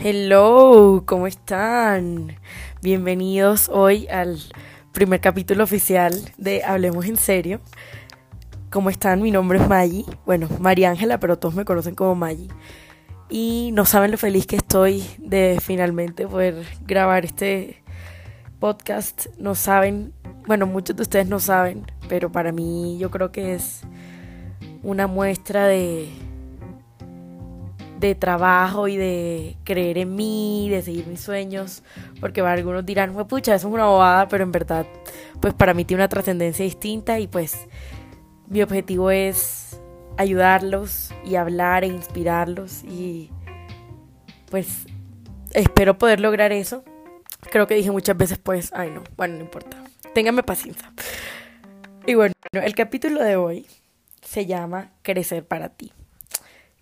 [0.00, 2.36] Hello, ¿cómo están?
[2.80, 4.38] Bienvenidos hoy al
[4.92, 7.60] primer capítulo oficial de Hablemos en serio.
[8.70, 9.20] ¿Cómo están?
[9.20, 10.04] Mi nombre es Maggie.
[10.24, 12.46] Bueno, María Ángela, pero todos me conocen como Maggie.
[13.28, 17.82] Y no saben lo feliz que estoy de finalmente poder grabar este
[18.60, 19.26] podcast.
[19.36, 20.12] No saben,
[20.46, 23.80] bueno, muchos de ustedes no saben, pero para mí yo creo que es
[24.84, 26.08] una muestra de
[27.98, 31.82] de trabajo y de creer en mí, de seguir mis sueños,
[32.20, 34.86] porque algunos dirán, pucha, eso es una bobada, pero en verdad,
[35.40, 37.66] pues para mí tiene una trascendencia distinta y pues
[38.46, 39.80] mi objetivo es
[40.16, 43.30] ayudarlos y hablar e inspirarlos y
[44.50, 44.86] pues
[45.52, 46.84] espero poder lograr eso.
[47.50, 49.76] Creo que dije muchas veces pues, ay no, bueno, no importa,
[50.14, 50.92] ténganme paciencia.
[52.06, 53.66] Y bueno, el capítulo de hoy
[54.22, 55.92] se llama Crecer para ti.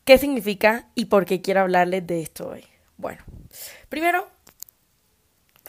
[0.06, 2.65] ¿Qué significa y por qué quiero hablarles de esto hoy?
[2.96, 3.24] Bueno,
[3.88, 4.29] primero,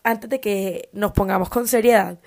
[0.04, 2.20] antes de que nos pongamos con seriedad,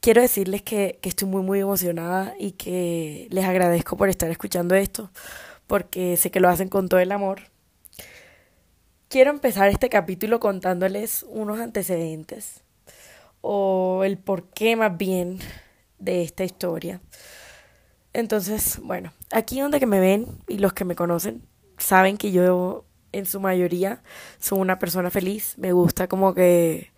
[0.00, 5.12] quiero decirles que, estoy muy, muy emocionada y que les agradezco por estar escuchando esto,
[5.68, 7.42] porque sé que lo hacen con todo el amor.
[9.08, 12.64] Quiero empezar este capítulo contándoles unos antecedentes
[13.42, 15.38] o el por qué más bien
[16.00, 17.00] de esta historia.
[18.14, 21.42] Entonces, bueno, aquí donde que me ven y los que me conocen
[21.78, 24.02] saben que yo en su mayoría
[24.38, 25.54] soy una persona feliz.
[25.58, 26.92] Me gusta como que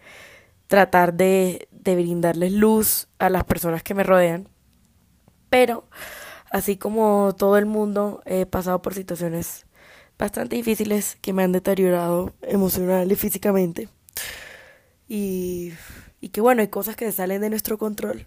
[0.67, 4.49] tratar de, de brindarles luz a las personas que me rodean.
[5.49, 5.89] Pero,
[6.51, 9.67] así como todo el mundo, he pasado por situaciones
[10.19, 13.89] bastante difíciles que me han deteriorado emocional y físicamente.
[15.09, 15.73] Y,
[16.21, 18.27] y que bueno, hay cosas que salen de nuestro control.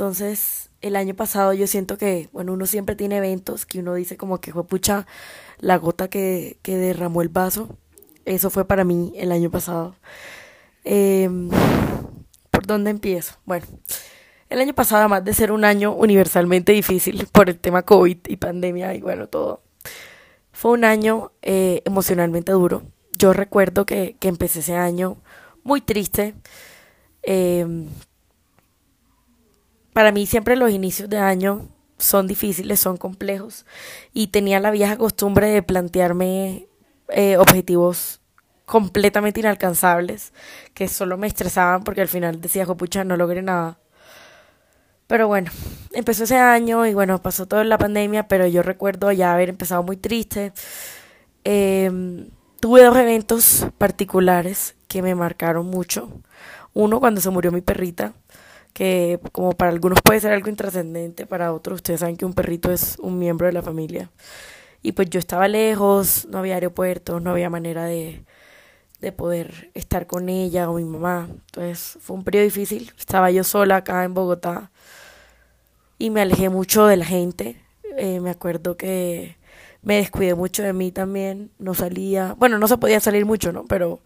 [0.00, 4.16] Entonces, el año pasado yo siento que, bueno, uno siempre tiene eventos que uno dice
[4.16, 5.06] como que fue pucha
[5.58, 7.76] la gota que, que derramó el vaso.
[8.24, 9.94] Eso fue para mí el año pasado.
[10.84, 11.50] Em,
[12.50, 13.34] ¿Por dónde empiezo?
[13.44, 13.66] Bueno,
[14.48, 18.36] el año pasado, además de ser un año universalmente difícil por el tema COVID y
[18.38, 19.60] pandemia y bueno, todo,
[20.50, 22.84] fue un año eh, emocionalmente duro.
[23.18, 25.18] Yo recuerdo que, que empecé ese año
[25.62, 26.34] muy triste.
[27.22, 27.66] Eh,
[29.92, 31.68] para mí siempre los inicios de año
[31.98, 33.66] son difíciles, son complejos
[34.12, 36.68] y tenía la vieja costumbre de plantearme
[37.08, 38.20] eh, objetivos
[38.64, 40.32] completamente inalcanzables
[40.74, 43.78] que solo me estresaban porque al final decía, pucha, no logré nada.
[45.08, 45.50] Pero bueno,
[45.92, 49.82] empezó ese año y bueno, pasó toda la pandemia, pero yo recuerdo ya haber empezado
[49.82, 50.52] muy triste.
[51.42, 52.30] Em,
[52.60, 56.12] tuve dos eventos particulares que me marcaron mucho.
[56.74, 58.12] Uno cuando se murió mi perrita,
[58.72, 62.72] que como para algunos puede ser algo intrascendente, para otros ustedes saben que un perrito
[62.72, 64.10] es un miembro de la familia.
[64.82, 68.24] Y pues yo estaba lejos, no había aeropuertos, no había manera de,
[69.00, 71.28] de poder estar con ella o mi mamá.
[71.30, 72.92] Entonces fue un periodo difícil.
[72.98, 74.70] Estaba yo sola acá en Bogotá
[75.98, 77.56] y me alejé mucho de la gente.
[77.96, 79.36] Eh, me acuerdo que
[79.82, 81.50] me descuidé mucho de mí también.
[81.58, 83.64] No salía, bueno, no se podía salir mucho, ¿no?
[83.66, 84.00] Pero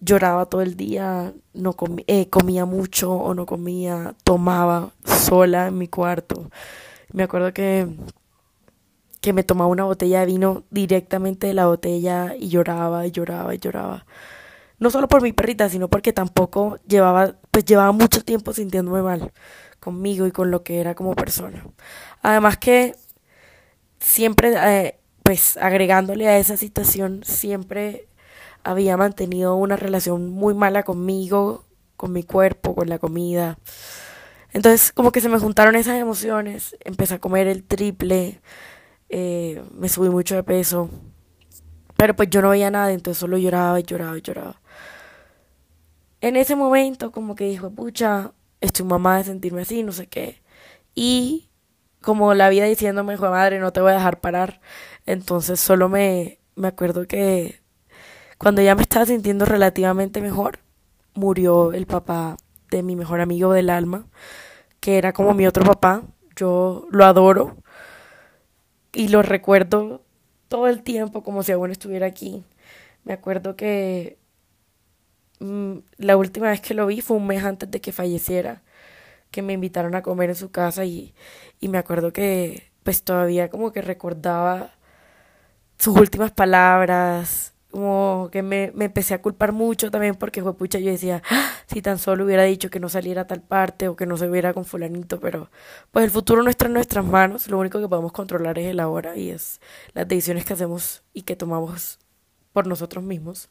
[0.00, 5.88] lloraba todo el día, no eh, comía mucho o no comía, tomaba sola en mi
[5.88, 6.50] cuarto.
[7.12, 7.86] Me acuerdo que,
[9.20, 13.54] que me tomaba una botella de vino directamente de la botella y lloraba y lloraba
[13.54, 14.06] y lloraba.
[14.78, 19.32] No solo por mi perrita, sino porque tampoco llevaba, pues llevaba mucho tiempo sintiéndome mal
[19.78, 21.66] conmigo y con lo que era como persona.
[22.22, 22.94] Además que
[23.98, 28.06] siempre, eh, pues agregándole a esa situación, siempre
[28.64, 31.64] había mantenido una relación muy mala conmigo,
[31.96, 33.58] con mi cuerpo, con la comida.
[34.52, 38.40] Entonces como que se me juntaron esas emociones, empecé a comer el triple,
[39.08, 40.90] eh, me subí mucho de peso,
[41.96, 44.60] pero pues yo no veía nada, entonces solo lloraba y lloraba y lloraba.
[46.20, 50.42] En ese momento como que dijo, pucha, estoy mamá de sentirme así, no sé qué.
[50.94, 51.50] Y
[52.00, 54.60] como la vida diciéndome, hijo madre, no te voy a dejar parar.
[55.06, 57.59] Entonces solo me, me acuerdo que
[58.40, 60.60] cuando ya me estaba sintiendo relativamente mejor,
[61.12, 62.38] murió el papá
[62.70, 64.06] de mi mejor amigo del alma,
[64.80, 66.04] que era como mi otro papá.
[66.36, 67.58] Yo lo adoro
[68.94, 70.00] y lo recuerdo
[70.48, 72.42] todo el tiempo como si aún estuviera aquí.
[73.04, 74.16] Me acuerdo que
[75.40, 78.62] mm, la última vez que lo vi fue un mes antes de que falleciera,
[79.30, 81.14] que me invitaron a comer en su casa y,
[81.60, 84.72] y me acuerdo que pues todavía como que recordaba
[85.78, 90.78] sus últimas palabras, como que me, me, empecé a culpar mucho también porque fue pucha,
[90.78, 93.96] yo decía, ah, si tan solo hubiera dicho que no saliera a tal parte o
[93.96, 95.50] que no se hubiera con fulanito, pero
[95.90, 98.80] pues el futuro no está en nuestras manos, lo único que podemos controlar es el
[98.80, 99.60] ahora y es
[99.94, 101.98] las decisiones que hacemos y que tomamos
[102.52, 103.48] por nosotros mismos.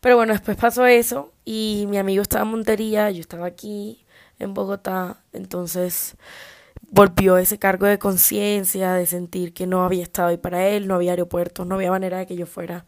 [0.00, 4.04] Pero bueno, después pasó eso y mi amigo estaba en Montería, yo estaba aquí
[4.38, 6.16] en Bogotá, entonces
[6.92, 10.94] volvió ese cargo de conciencia, de sentir que no había estado ahí para él, no
[10.94, 12.86] había aeropuertos, no había manera de que yo fuera.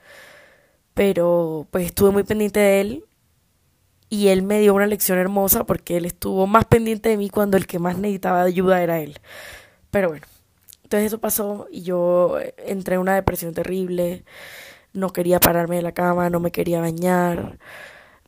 [0.94, 3.04] Pero pues estuve muy pendiente de él
[4.10, 7.56] y él me dio una lección hermosa porque él estuvo más pendiente de mí cuando
[7.56, 9.20] el que más necesitaba ayuda era él.
[9.90, 10.26] Pero bueno,
[10.84, 14.24] entonces eso pasó y yo entré en una depresión terrible,
[14.92, 17.58] no quería pararme de la cama, no me quería bañar,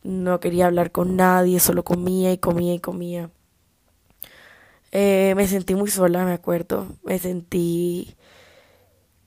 [0.02, 3.30] no quería hablar con nadie, solo comía y comía y comía.
[4.92, 8.16] Eh, me sentí muy sola, me acuerdo, me sentí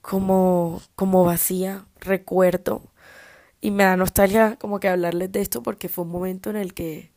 [0.01, 2.81] como, como vacía, recuerdo.
[3.61, 6.73] Y me da nostalgia como que hablarles de esto porque fue un momento en el
[6.73, 7.11] que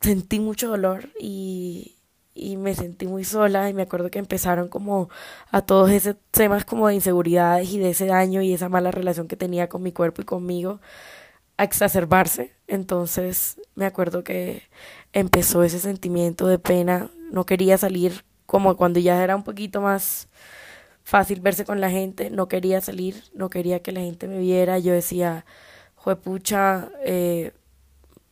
[0.00, 1.96] sentí mucho dolor y,
[2.34, 3.68] y me sentí muy sola.
[3.70, 5.08] Y me acuerdo que empezaron como
[5.50, 9.28] a todos esos temas como de inseguridades y de ese daño y esa mala relación
[9.28, 10.80] que tenía con mi cuerpo y conmigo
[11.58, 12.54] a exacerbarse.
[12.68, 14.64] Entonces me acuerdo que
[15.16, 20.28] empezó ese sentimiento de pena, no quería salir como cuando ya era un poquito más
[21.04, 24.78] fácil verse con la gente, no quería salir, no quería que la gente me viera,
[24.78, 25.46] yo decía,
[25.94, 27.52] juepucha, eh,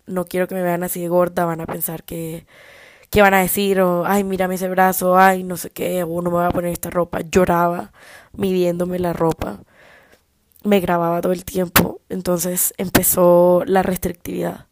[0.06, 2.46] no quiero que me vean así de gorda, van a pensar que,
[3.08, 3.80] ¿qué van a decir?
[3.80, 6.70] O, ay, mírame ese brazo, ay, no sé qué, o no me voy a poner
[6.70, 7.20] esta ropa.
[7.22, 7.92] Lloraba
[8.32, 9.60] midiéndome la ropa,
[10.64, 14.66] me grababa todo el tiempo, entonces empezó la restrictividad.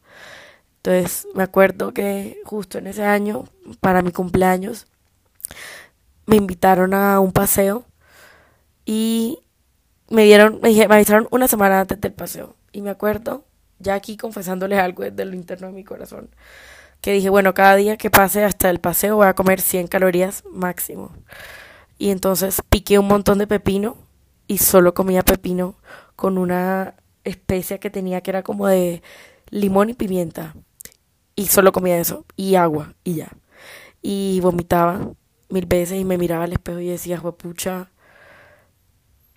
[0.85, 3.45] Entonces me acuerdo que justo en ese año,
[3.79, 4.85] para mi cumpleaños,
[6.25, 7.85] me invitaron a un paseo
[8.85, 9.39] y
[10.09, 12.57] me dieron, me, me avisaron una semana antes del paseo.
[12.73, 13.45] Y me acuerdo,
[13.79, 16.29] ya aquí confesándoles algo desde lo interno de mi corazón,
[16.99, 20.43] que dije, bueno, cada día que pase hasta el paseo voy a comer 100 calorías
[20.51, 21.13] máximo.
[21.97, 23.95] Y entonces piqué un montón de pepino
[24.47, 25.77] y solo comía pepino
[26.17, 29.01] con una especia que tenía que era como de
[29.49, 30.55] limón y pimienta.
[31.35, 33.31] Y solo comía eso y agua y ya.
[34.01, 35.11] Y vomitaba
[35.49, 37.91] mil veces y me miraba al espejo y decía, pucha,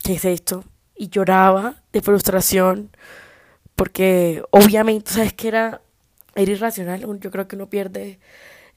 [0.03, 0.65] ¿qué es esto?
[0.95, 2.91] Y lloraba de frustración
[3.77, 5.83] porque obviamente, ¿sabes que era,
[6.35, 7.01] irracional?
[7.21, 8.19] Yo creo que uno pierde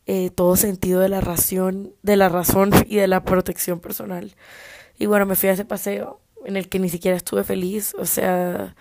[0.06, 4.36] eh, todo sentido de la razón, de la razón y de la protección personal.
[4.98, 8.06] Y bueno, me fui a ese paseo en el que ni siquiera estuve feliz, o
[8.06, 8.75] sea,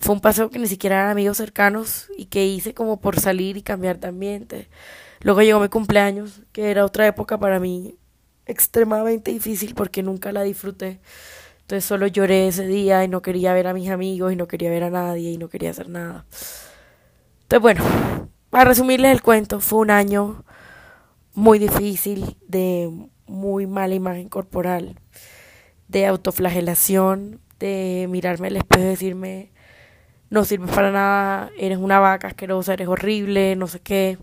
[0.00, 3.56] fue un paseo que ni siquiera eran amigos cercanos y que hice como por salir
[3.56, 4.68] y cambiar de ambiente.
[5.20, 7.96] Luego llegó mi cumpleaños, que era otra época para mí
[8.46, 11.00] extremadamente difícil porque nunca la disfruté.
[11.60, 14.70] Entonces solo lloré ese día y no quería ver a mis amigos y no quería
[14.70, 16.24] ver a nadie y no quería hacer nada.
[17.42, 17.84] Entonces bueno,
[18.48, 20.44] para resumirles el cuento, fue un año
[21.34, 22.90] muy difícil de
[23.26, 24.98] muy mala imagen corporal,
[25.88, 29.52] de autoflagelación, de mirarme al espejo y decirme,
[30.30, 34.18] no sirves para nada, eres una vaca asquerosa, eres horrible, no sé qué.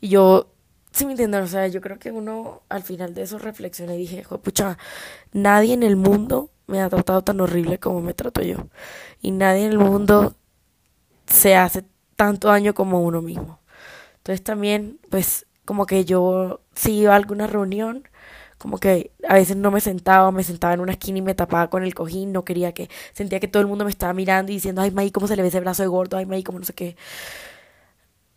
[0.00, 0.48] Y yo
[0.92, 4.00] Sí, me entienden, o sea, yo creo que uno al final de eso reflexioné y
[4.00, 4.76] dije, pucha,
[5.32, 8.68] nadie en el mundo me ha tratado tan horrible como me trato yo.
[9.22, 10.34] Y nadie en el mundo
[11.26, 11.84] se hace
[12.16, 13.60] tanto daño como uno mismo.
[14.18, 18.08] Entonces también, pues, como que yo si iba a alguna reunión,
[18.62, 21.68] como que a veces no me sentaba, me sentaba en una esquina y me tapaba
[21.68, 24.54] con el cojín, no quería que, sentía que todo el mundo me estaba mirando y
[24.54, 26.16] diciendo, ay, May, ¿cómo se le ve ese brazo de gordo?
[26.16, 26.96] Ay, May, ¿cómo no sé qué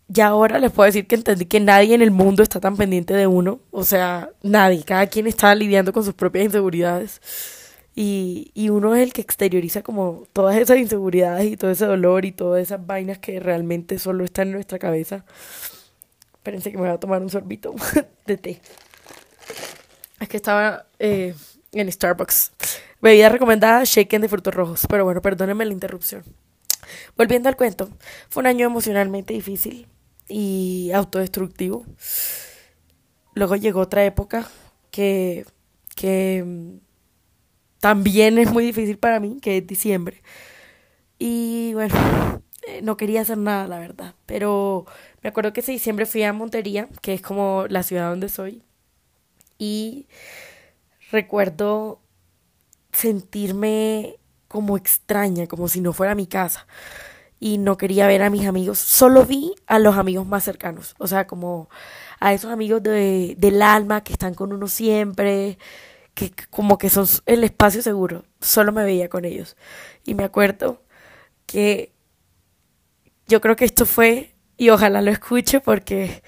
[0.07, 3.13] ya ahora les puedo decir que entendí que nadie en el mundo está tan pendiente
[3.13, 3.59] de uno.
[3.71, 4.83] O sea, nadie.
[4.83, 7.21] Cada quien está lidiando con sus propias inseguridades.
[7.95, 12.25] Y, y uno es el que exterioriza como todas esas inseguridades y todo ese dolor
[12.25, 15.25] y todas esas vainas que realmente solo están en nuestra cabeza.
[16.35, 17.73] Espérense que me voy a tomar un sorbito
[18.27, 18.61] de té.
[20.19, 21.35] Es que estaba eh,
[21.71, 22.51] en Starbucks.
[23.01, 24.85] Bebida recomendada, shaken de frutos rojos.
[24.89, 26.23] Pero bueno, perdónenme la interrupción.
[27.17, 27.89] Volviendo al cuento,
[28.29, 29.87] fue un año emocionalmente difícil
[30.27, 31.85] y autodestructivo.
[33.33, 34.49] Luego llegó otra época
[34.91, 35.45] que,
[35.95, 36.77] que mm,
[37.79, 40.21] también es muy difícil para mí, que es diciembre.
[41.19, 41.95] Y bueno,
[42.67, 44.15] eh, no quería hacer nada, la verdad.
[44.25, 44.85] Pero
[45.21, 48.63] me acuerdo que ese diciembre fui a Montería, que es como la ciudad donde soy.
[49.57, 50.07] Y
[51.11, 51.99] recuerdo
[52.91, 56.65] sentirme como extraña, como si no fuera mi casa
[57.39, 58.79] y no quería ver a mis amigos.
[58.79, 61.69] Solo vi a los amigos más cercanos, o sea, como
[62.19, 65.57] a esos amigos de, del alma que están con uno siempre,
[66.13, 68.25] que como que son el espacio seguro.
[68.39, 69.57] Solo me veía con ellos.
[70.05, 70.81] Y me acuerdo
[71.45, 71.93] que
[73.27, 76.23] yo creo que esto fue, y ojalá lo escuche porque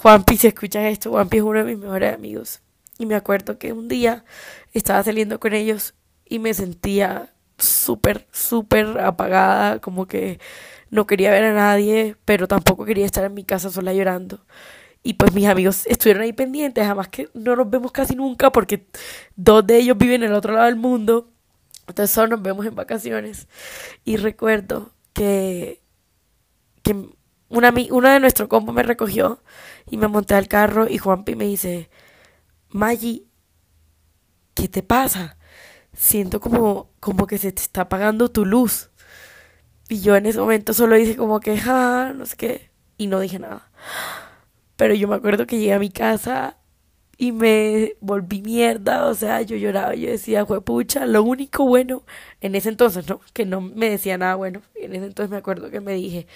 [0.00, 2.60] Juanpi, si escuchas esto, Juanpi es uno de mis mejores amigos.
[2.98, 4.24] Y me acuerdo que un día
[4.72, 10.38] estaba saliendo con ellos y me sentía súper, súper apagada, como que
[10.90, 14.46] no quería ver a nadie, pero tampoco quería estar en mi casa sola llorando.
[15.02, 18.86] Y pues mis amigos estuvieron ahí pendientes, además que no nos vemos casi nunca porque
[19.34, 21.28] dos de ellos viven en el otro lado del mundo.
[21.88, 23.48] Entonces solo nos vemos en vacaciones.
[24.04, 25.82] Y recuerdo que,
[26.84, 27.17] que
[27.48, 29.42] una, una de nuestro combo me recogió
[29.90, 31.90] y me monté al carro y Juanpi me dice,
[32.70, 33.26] Maggie,
[34.54, 35.38] ¿qué te pasa?
[35.94, 38.90] Siento como, como que se te está apagando tu luz.
[39.88, 43.20] Y yo en ese momento solo hice como que, ah, no sé qué, y no
[43.20, 43.70] dije nada.
[44.76, 46.58] Pero yo me acuerdo que llegué a mi casa
[47.20, 52.04] y me volví mierda, o sea, yo lloraba, yo decía, pucha, lo único bueno,
[52.40, 53.20] en ese entonces, ¿no?
[53.32, 56.28] Que no me decía nada bueno, en ese entonces me acuerdo que me dije,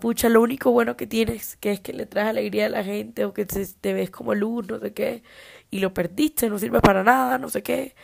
[0.00, 3.24] pucha, lo único bueno que tienes, que es que le traes alegría a la gente,
[3.24, 5.22] o que te, ves como luz, no sé qué,
[5.70, 7.94] y lo perdiste, no sirve para nada, no sé qué.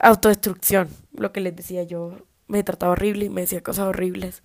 [0.00, 2.16] Autodestrucción, lo que les decía yo,
[2.48, 4.42] me trataba horrible y me decía cosas horribles.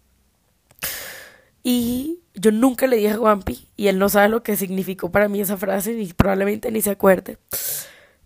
[1.64, 5.28] Y yo nunca le dije a Juanpi y él no sabe lo que significó para
[5.30, 7.38] mí esa frase y probablemente ni se acuerde.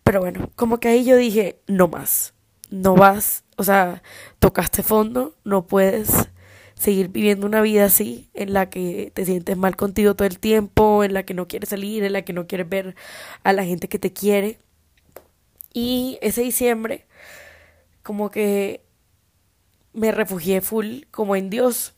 [0.03, 2.33] Pero bueno, como que ahí yo dije, no más,
[2.69, 4.01] no vas, o sea,
[4.39, 6.29] tocaste fondo, no puedes
[6.73, 11.03] seguir viviendo una vida así, en la que te sientes mal contigo todo el tiempo,
[11.03, 12.95] en la que no quieres salir, en la que no quieres ver
[13.43, 14.59] a la gente que te quiere.
[15.73, 17.05] Y ese diciembre,
[18.01, 18.81] como que
[19.93, 21.93] me refugié full como en Dios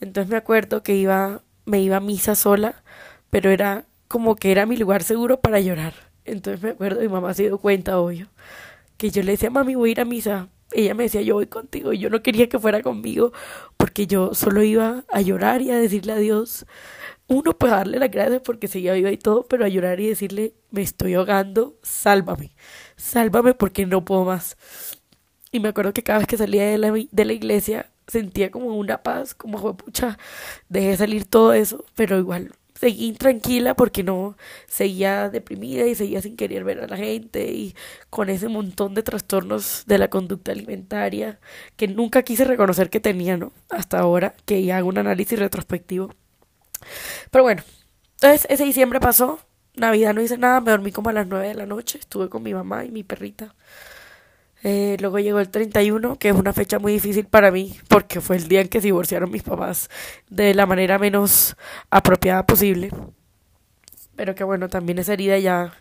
[0.00, 2.82] entonces me acuerdo que iba, me iba a misa sola,
[3.30, 5.94] pero era como que era mi lugar seguro para llorar.
[6.24, 8.28] Entonces me acuerdo, mi mamá se dio cuenta, obvio,
[8.96, 10.48] que yo le decía, mami, voy a ir a misa.
[10.72, 11.92] Ella me decía, yo voy contigo.
[11.92, 13.32] Y yo no quería que fuera conmigo
[13.76, 16.66] porque yo solo iba a llorar y a decirle a Dios,
[17.26, 20.54] uno, pues darle las gracias porque seguía viva y todo, pero a llorar y decirle,
[20.70, 22.54] me estoy ahogando, sálvame,
[22.96, 24.56] sálvame porque no puedo más.
[25.52, 28.76] Y me acuerdo que cada vez que salía de la, de la iglesia, sentía como
[28.76, 30.18] una paz, como pucha,
[30.68, 36.36] dejé salir todo eso, pero igual seguí tranquila porque no seguía deprimida y seguía sin
[36.36, 37.74] querer ver a la gente y
[38.10, 41.38] con ese montón de trastornos de la conducta alimentaria
[41.76, 43.52] que nunca quise reconocer que tenía, ¿no?
[43.70, 46.14] Hasta ahora que hago un análisis retrospectivo.
[47.30, 47.62] Pero bueno,
[48.16, 49.40] entonces ese diciembre pasó,
[49.76, 52.42] Navidad no hice nada, me dormí como a las 9 de la noche, estuve con
[52.42, 53.54] mi mamá y mi perrita
[54.66, 58.36] eh, luego llegó el 31, que es una fecha muy difícil para mí, porque fue
[58.36, 59.90] el día en que se divorciaron mis papás
[60.30, 61.54] de la manera menos
[61.90, 62.90] apropiada posible.
[64.16, 65.74] Pero que bueno, también esa herida ya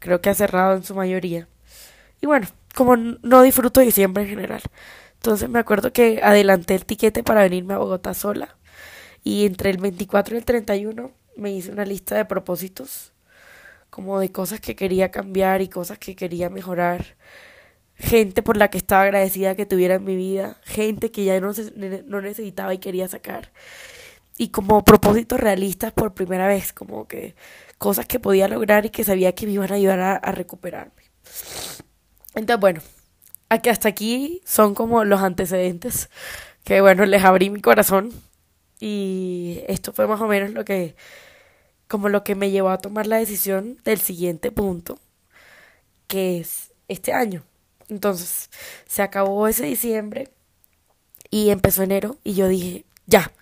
[0.00, 1.46] creo que ha cerrado en su mayoría.
[2.20, 4.62] Y bueno, como no disfruto diciembre en general.
[5.14, 8.56] Entonces me acuerdo que adelanté el tiquete para venirme a Bogotá sola.
[9.22, 13.12] Y entre el 24 y el 31 me hice una lista de propósitos,
[13.90, 17.16] como de cosas que quería cambiar y cosas que quería mejorar
[17.98, 21.52] gente por la que estaba agradecida que tuviera en mi vida, gente que ya no,
[22.06, 23.52] no necesitaba y quería sacar.
[24.36, 27.34] Y como propósitos realistas por primera vez, como que
[27.76, 31.02] cosas que podía lograr y que sabía que me iban a ayudar a, recuperarme.
[32.34, 32.80] Entonces, bueno,
[33.48, 36.08] aquí hasta aquí son como los antecedentes
[36.62, 38.12] que, bueno, les abrí mi corazón
[38.78, 40.94] y esto fue más o menos lo que,
[41.88, 45.00] como lo que me llevó a tomar la decisión del siguiente punto,
[46.06, 47.42] que es este año.
[47.88, 48.50] Entonces,
[48.86, 50.30] se acabó ese diciembre
[51.30, 53.32] y empezó enero y yo dije, ya,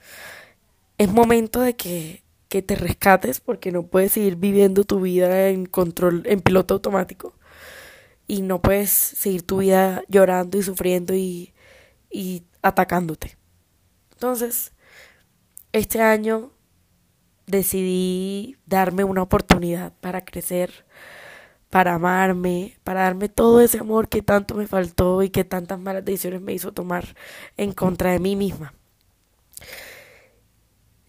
[0.98, 5.66] es momento de que, que te rescates porque no puedes seguir viviendo tu vida en
[5.66, 7.34] control, en piloto automático.
[8.28, 11.54] Y no puedes seguir tu vida llorando y sufriendo y,
[12.10, 13.36] y atacándote.
[14.12, 14.72] Entonces,
[15.72, 16.50] este año
[17.46, 20.84] decidí darme una oportunidad para crecer,
[21.70, 26.04] para amarme, para darme todo ese amor que tanto me faltó y que tantas malas
[26.04, 27.16] decisiones me hizo tomar
[27.56, 28.74] en contra de mí misma.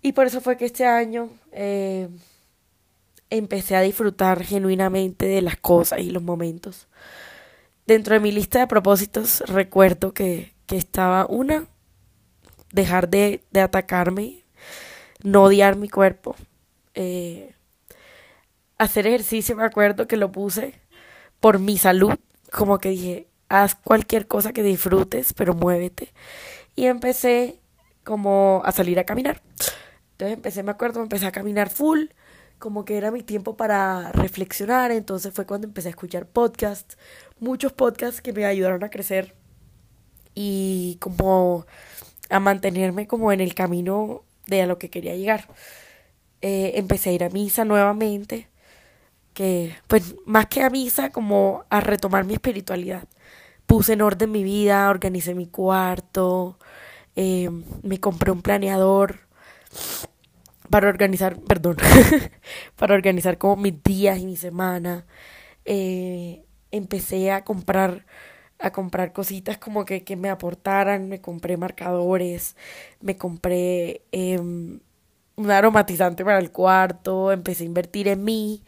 [0.02, 2.10] Y por eso fue que este año eh,
[3.30, 6.88] empecé a disfrutar genuinamente de las cosas y los momentos.
[7.86, 11.68] Dentro de mi lista de propósitos recuerdo que, que estaba una,
[12.72, 14.44] dejar de, de atacarme,
[15.24, 16.36] no odiar mi cuerpo.
[16.94, 17.54] Eh,
[18.78, 20.74] hacer ejercicio, me acuerdo que lo puse
[21.40, 22.14] por mi salud,
[22.52, 26.14] como que dije, haz cualquier cosa que disfrutes, pero muévete.
[26.76, 27.60] Y empecé
[28.04, 29.42] como a salir a caminar.
[30.12, 32.08] Entonces empecé, me acuerdo, empecé a caminar full,
[32.60, 36.98] como que era mi tiempo para reflexionar, entonces fue cuando empecé a escuchar podcasts,
[37.40, 39.36] muchos podcasts que me ayudaron a crecer
[40.34, 41.66] y como
[42.30, 45.48] a mantenerme como en el camino de a lo que quería llegar.
[46.42, 48.48] Eh, empecé a ir a misa nuevamente
[49.38, 53.08] que, pues, más que a misa, como a retomar mi espiritualidad,
[53.68, 56.58] puse en orden mi vida, organicé mi cuarto,
[57.16, 57.48] eh,
[57.84, 59.20] me compré un planeador
[60.72, 61.78] para organizar, perdón,
[62.78, 65.06] para organizar como mis días y mi semana.
[65.66, 68.06] Eh, empecé a comprar
[68.60, 72.56] a comprar cositas como que, que, me aportaran, me compré marcadores,
[73.02, 74.82] me compré eh, un
[75.52, 78.64] aromatizante para el cuarto, empecé a invertir en mí,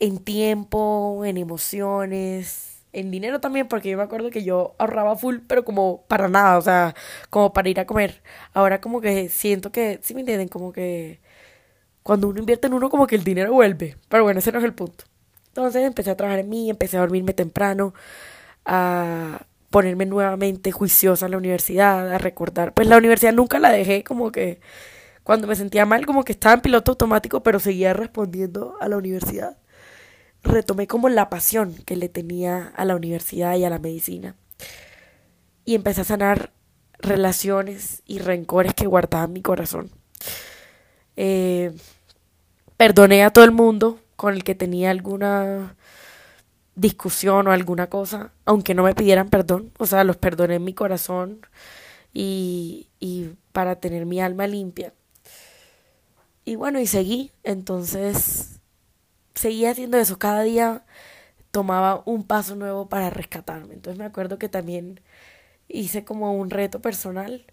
[0.00, 5.38] en tiempo, en emociones, en dinero también, porque yo me acuerdo que yo ahorraba full,
[5.46, 6.94] pero como para nada, o sea,
[7.30, 8.22] como para ir a comer.
[8.54, 11.20] Ahora como que siento que, si me entienden, como que
[12.02, 13.96] cuando uno invierte en uno, como que el dinero vuelve.
[14.08, 15.04] Pero bueno, ese no es el punto.
[15.48, 17.94] Entonces empecé a trabajar en mí, empecé a dormirme temprano,
[18.64, 22.74] a ponerme nuevamente juiciosa en la universidad, a recordar.
[22.74, 24.60] Pues la universidad nunca la dejé como que
[25.24, 28.96] cuando me sentía mal, como que estaba en piloto automático, pero seguía respondiendo a la
[28.96, 29.58] universidad.
[30.42, 34.36] Retomé como la pasión que le tenía a la universidad y a la medicina.
[35.64, 36.52] Y empecé a sanar
[36.98, 39.90] relaciones y rencores que guardaba en mi corazón.
[41.16, 41.72] Eh,
[42.76, 45.76] perdoné a todo el mundo con el que tenía alguna
[46.74, 49.72] discusión o alguna cosa, aunque no me pidieran perdón.
[49.78, 51.40] O sea, los perdoné en mi corazón
[52.12, 54.92] y, y para tener mi alma limpia.
[56.44, 57.32] Y bueno, y seguí.
[57.44, 58.59] Entonces,
[59.40, 60.18] seguí haciendo eso.
[60.18, 60.84] Cada día
[61.50, 63.74] tomaba un paso nuevo para rescatarme.
[63.74, 65.00] Entonces me acuerdo que también
[65.68, 67.46] hice como un reto personal.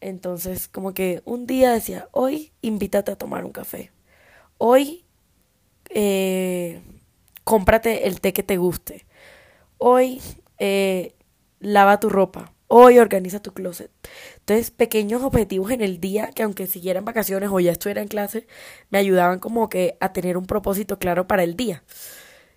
[0.00, 3.92] Entonces, como que un día decía, hoy invítate a tomar un café.
[4.56, 5.04] Hoy
[5.90, 6.82] eh,
[7.44, 9.04] cómprate el té que te guste.
[9.78, 10.22] Hoy
[10.58, 11.14] eh,
[11.60, 12.54] lava tu ropa.
[12.66, 13.90] Hoy organiza tu closet.
[14.50, 18.08] Entonces, pequeños objetivos en el día que aunque siguiera en vacaciones o ya estuviera en
[18.08, 18.48] clase,
[18.90, 21.84] me ayudaban como que a tener un propósito claro para el día.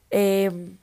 [0.09, 0.79] Em,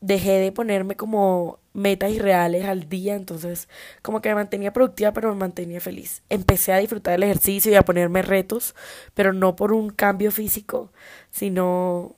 [0.00, 3.68] dejé de ponerme como metas irreales al día, entonces
[4.02, 6.22] como que me mantenía productiva, pero me mantenía feliz.
[6.28, 8.76] Empecé a disfrutar del ejercicio y a ponerme retos,
[9.14, 10.92] pero no por un cambio físico,
[11.32, 12.14] sino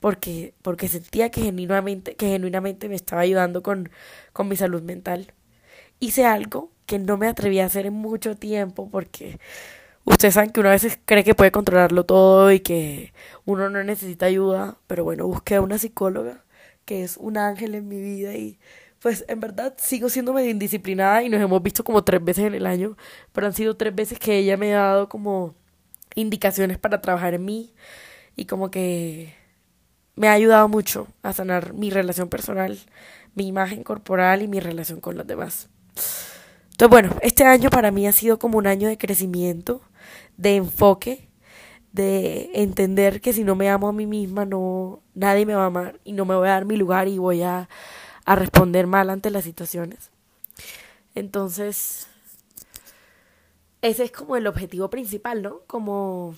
[0.00, 3.90] porque, porque sentía que genuinamente, que genuinamente me estaba ayudando con,
[4.34, 5.32] con mi salud mental
[6.00, 9.38] hice algo que no me atreví a hacer en mucho tiempo porque
[10.04, 13.12] ustedes saben que uno a veces cree que puede controlarlo todo y que
[13.44, 16.44] uno no necesita ayuda, pero bueno, busqué a una psicóloga
[16.84, 18.58] que es un ángel en mi vida y
[19.00, 22.54] pues en verdad sigo siendo medio indisciplinada y nos hemos visto como tres veces en
[22.54, 22.96] el año,
[23.32, 25.54] pero han sido tres veces que ella me ha dado como
[26.14, 27.74] indicaciones para trabajar en mí
[28.36, 29.34] y como que
[30.16, 32.78] me ha ayudado mucho a sanar mi relación personal,
[33.34, 35.68] mi imagen corporal y mi relación con los demás.
[35.94, 39.80] Entonces, bueno, este año para mí ha sido como un año de crecimiento,
[40.36, 41.28] de enfoque,
[41.92, 45.66] de entender que si no me amo a mí misma, no nadie me va a
[45.66, 47.68] amar y no me voy a dar mi lugar y voy a,
[48.24, 50.10] a responder mal ante las situaciones.
[51.14, 52.08] Entonces,
[53.80, 55.60] ese es como el objetivo principal, ¿no?
[55.68, 56.34] Como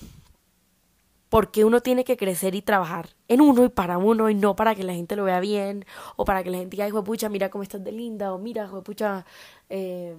[1.36, 4.74] porque uno tiene que crecer y trabajar en uno y para uno y no para
[4.74, 5.84] que la gente lo vea bien
[6.16, 8.64] o para que la gente diga, hijo pucha, mira cómo estás de linda o mira,
[8.64, 9.26] hijo pucha,
[9.68, 10.16] eh,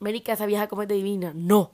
[0.00, 1.30] América, esa vieja como es de divina.
[1.32, 1.70] No,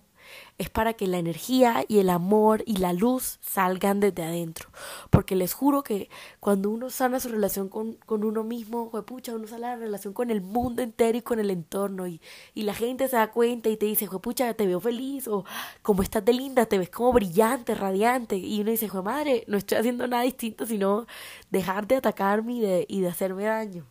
[0.59, 4.69] es para que la energía y el amor y la luz salgan desde adentro.
[5.09, 9.47] Porque les juro que cuando uno sana su relación con, con uno mismo, pucha, uno
[9.47, 12.07] sana la relación con el mundo entero y con el entorno.
[12.07, 12.21] Y,
[12.55, 15.29] y la gente se da cuenta y te dice, pucha, te veo feliz.
[15.29, 15.45] O
[15.83, 18.37] como estás de linda, te ves como brillante, radiante.
[18.37, 21.07] Y uno dice, Jue madre, no estoy haciendo nada distinto sino
[21.51, 23.87] dejar de atacarme y de, y de hacerme daño.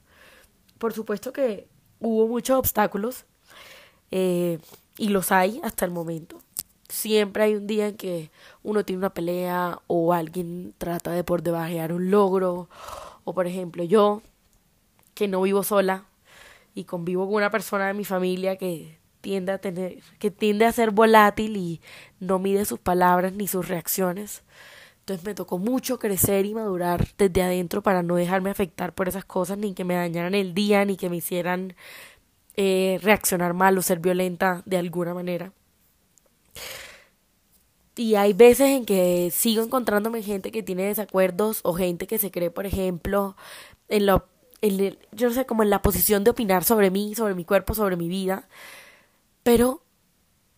[0.77, 1.67] Por supuesto que
[1.99, 3.25] hubo muchos obstáculos.
[4.11, 4.59] Eh,
[4.99, 6.41] y los hay hasta el momento.
[6.89, 8.31] Siempre hay un día en que
[8.63, 12.67] uno tiene una pelea o alguien trata de por debajear un logro.
[13.23, 14.21] O por ejemplo, yo,
[15.13, 16.05] que no vivo sola
[16.75, 20.71] y convivo con una persona de mi familia que tiende a tener, que tiende a
[20.71, 21.81] ser volátil y
[22.19, 24.43] no mide sus palabras ni sus reacciones.
[24.99, 29.25] Entonces me tocó mucho crecer y madurar desde adentro para no dejarme afectar por esas
[29.25, 31.75] cosas, ni que me dañaran el día, ni que me hicieran
[32.55, 35.53] eh, reaccionar mal o ser violenta de alguna manera.
[37.95, 42.31] Y hay veces en que sigo encontrándome gente que tiene desacuerdos o gente que se
[42.31, 43.35] cree, por ejemplo,
[43.89, 44.25] en lo,
[44.61, 47.73] en, yo no sé, como en la posición de opinar sobre mí, sobre mi cuerpo,
[47.73, 48.47] sobre mi vida.
[49.43, 49.81] Pero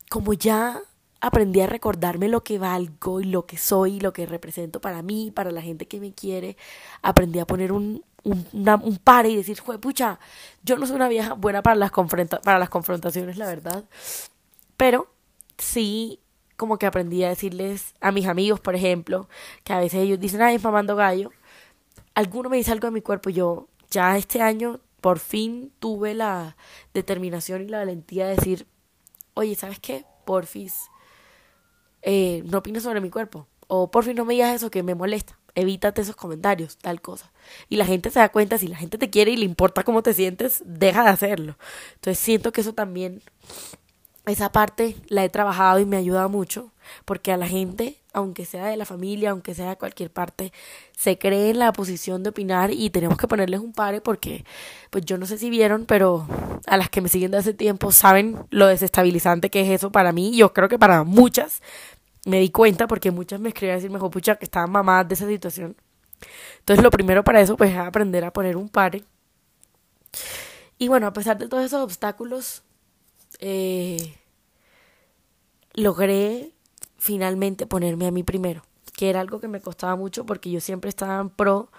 [0.10, 0.82] como ya
[1.22, 5.02] aprendí a recordarme lo que valgo y lo que soy y lo que represento para
[5.02, 6.58] mí, para la gente que me quiere,
[7.02, 10.20] aprendí a poner un, un, par y decir, pucha,
[10.64, 13.86] yo no soy una vieja buena para las, para las confrontaciones, la verdad.
[14.78, 15.08] Pero
[15.58, 16.20] sí,
[16.58, 19.28] como que aprendí a decirles a mis amigos, por ejemplo,
[19.64, 21.32] que a veces ellos dicen, ay, mamando gallo.
[22.14, 26.56] Alguno me dice algo de mi cuerpo yo, ya este año por fin tuve la
[26.94, 28.68] determinación y la valentía de decir,
[29.34, 30.06] oye, ¿sabes qué?
[30.26, 30.90] Porfis,
[32.04, 33.48] eh, no opines sobre mi cuerpo.
[33.68, 35.40] O porfis no me digas eso que me molesta.
[35.56, 37.32] Evítate esos comentarios, tal cosa.
[37.70, 40.04] Y la gente se da cuenta, si la gente te quiere y le importa cómo
[40.04, 41.58] te sientes, deja de hacerlo.
[41.96, 43.22] Entonces siento que eso también,
[44.26, 46.72] esa parte la he trabajado y me ayuda mucho,
[47.06, 50.52] porque a la gente aunque sea de la familia, aunque sea de cualquier parte,
[50.98, 54.44] se cree en la posición de opinar y tenemos que ponerles un pare porque,
[54.90, 56.28] pues yo no sé si vieron, pero
[56.68, 60.12] a las que me siguen de hace tiempo saben lo desestabilizante que es eso para
[60.12, 60.36] mí.
[60.36, 61.62] Yo creo que para muchas
[62.26, 65.14] me di cuenta porque muchas me escribían a decir, mejor pucha, que estaban mamadas de
[65.16, 65.76] esa situación.
[66.60, 69.04] Entonces lo primero para eso pues es aprender a poner un pare.
[70.78, 72.64] Y bueno, a pesar de todos esos obstáculos,
[73.40, 74.16] eh,
[75.74, 76.54] logré
[76.98, 80.90] finalmente ponerme a mí primero, que era algo que me costaba mucho porque yo siempre
[80.90, 81.72] estaba en pro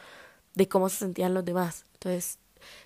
[0.54, 1.86] de cómo se sentían los demás.
[1.94, 2.38] Entonces,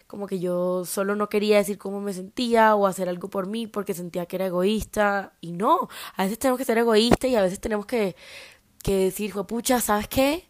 [0.07, 3.67] como que yo solo no quería decir cómo me sentía o hacer algo por mí
[3.67, 5.35] porque sentía que era egoísta.
[5.41, 8.17] Y no, a veces tenemos que ser egoístas y a veces tenemos que,
[8.83, 10.49] que decir, pucha, ¿sabes qué?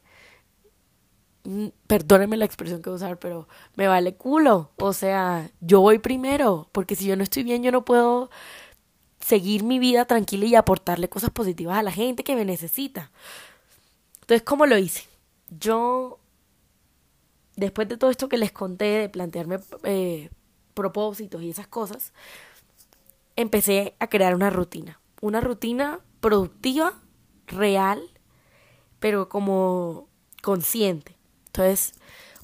[1.45, 4.73] Mm, perdónenme la expresión que voy a usar, pero me vale culo.
[4.77, 8.31] O sea, yo voy primero, porque si yo no estoy bien, yo no puedo
[9.21, 13.11] seguir mi vida tranquila y aportarle cosas positivas a la gente que me necesita.
[14.23, 15.05] Entonces, ¿cómo lo hice?
[15.51, 16.19] Yo,
[17.57, 20.31] después de todo esto que les conté, de plantearme eh,
[20.75, 22.13] propósitos y esas cosas,
[23.35, 25.01] empecé a crear una rutina.
[25.21, 26.95] Una rutina productiva,
[27.47, 28.03] real,
[29.01, 30.09] pero como
[30.43, 31.17] consciente.
[31.47, 31.95] Entonces,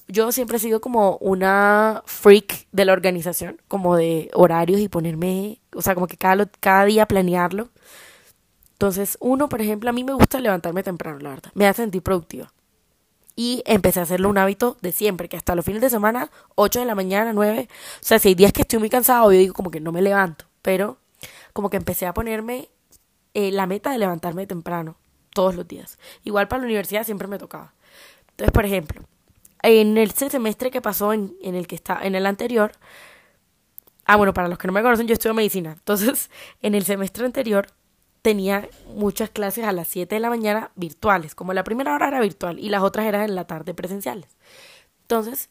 [0.07, 5.61] yo siempre he sido como una freak de la organización, como de horarios y ponerme,
[5.75, 7.69] o sea, como que cada, cada día planearlo.
[8.73, 12.01] Entonces, uno, por ejemplo, a mí me gusta levantarme temprano, la verdad, me hace sentir
[12.01, 12.51] productiva.
[13.35, 16.81] Y empecé a hacerlo un hábito de siempre, que hasta los fines de semana, 8
[16.81, 19.53] de la mañana, 9, o sea, si hay días que estoy muy cansado, yo digo
[19.53, 20.97] como que no me levanto, pero
[21.51, 22.69] como que empecé a ponerme
[23.33, 24.97] eh, la meta de levantarme temprano,
[25.33, 25.97] todos los días.
[26.23, 27.73] Igual para la universidad siempre me tocaba.
[28.31, 29.01] Entonces, por ejemplo,
[29.63, 32.73] en el semestre que pasó, en, en, el que está, en el anterior,
[34.05, 35.71] ah, bueno, para los que no me conocen, yo estudio medicina.
[35.77, 36.29] Entonces,
[36.61, 37.67] en el semestre anterior
[38.23, 42.21] tenía muchas clases a las 7 de la mañana virtuales, como la primera hora era
[42.21, 44.37] virtual y las otras eran en la tarde presenciales.
[45.01, 45.49] Entonces,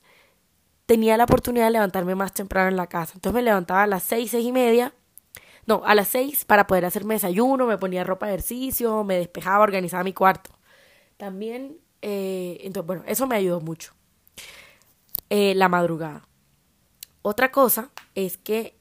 [0.87, 3.13] tenía la oportunidad de levantarme más temprano en la casa.
[3.15, 4.95] Entonces me levantaba a las 6, 6 y media.
[5.67, 9.63] No, a las 6 para poder hacerme desayuno, me ponía ropa de ejercicio, me despejaba,
[9.63, 10.51] organizaba mi cuarto.
[11.19, 13.93] También, eh, entonces, bueno, eso me ayudó mucho.
[15.29, 16.27] Eh, la madrugada.
[17.21, 18.79] Otra cosa es que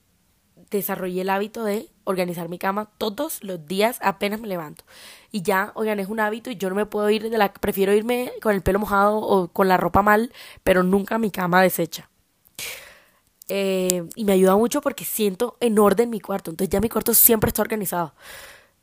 [0.69, 4.83] desarrollé el hábito de organizar mi cama todos los días apenas me levanto.
[5.31, 7.53] Y ya, oigan, es un hábito y yo no me puedo ir de la...
[7.53, 10.31] Prefiero irme con el pelo mojado o con la ropa mal,
[10.63, 12.09] pero nunca mi cama deshecha.
[13.49, 16.51] Eh, y me ayuda mucho porque siento en orden mi cuarto.
[16.51, 18.13] Entonces ya mi cuarto siempre está organizado.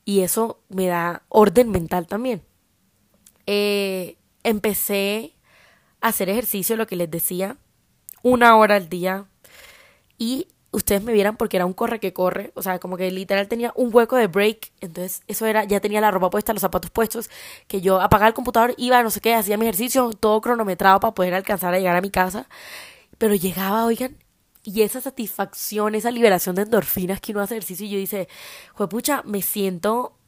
[0.04, 2.42] Y eso me da orden mental también.
[3.46, 5.34] Eh, empecé
[6.00, 7.56] hacer ejercicio, lo que les decía,
[8.22, 9.26] una hora al día.
[10.18, 13.48] Y ustedes me vieran porque era un corre que corre, o sea, como que literal
[13.48, 16.90] tenía un hueco de break, entonces eso era, ya tenía la ropa puesta, los zapatos
[16.90, 17.30] puestos,
[17.66, 21.14] que yo apagaba el computador, iba, no sé qué, hacía mi ejercicio, todo cronometrado para
[21.14, 22.48] poder alcanzar a llegar a mi casa,
[23.18, 24.16] pero llegaba, oigan,
[24.62, 28.28] y esa satisfacción, esa liberación de endorfinas que uno hace ejercicio, y yo dice,
[28.90, 30.18] pucha, me siento,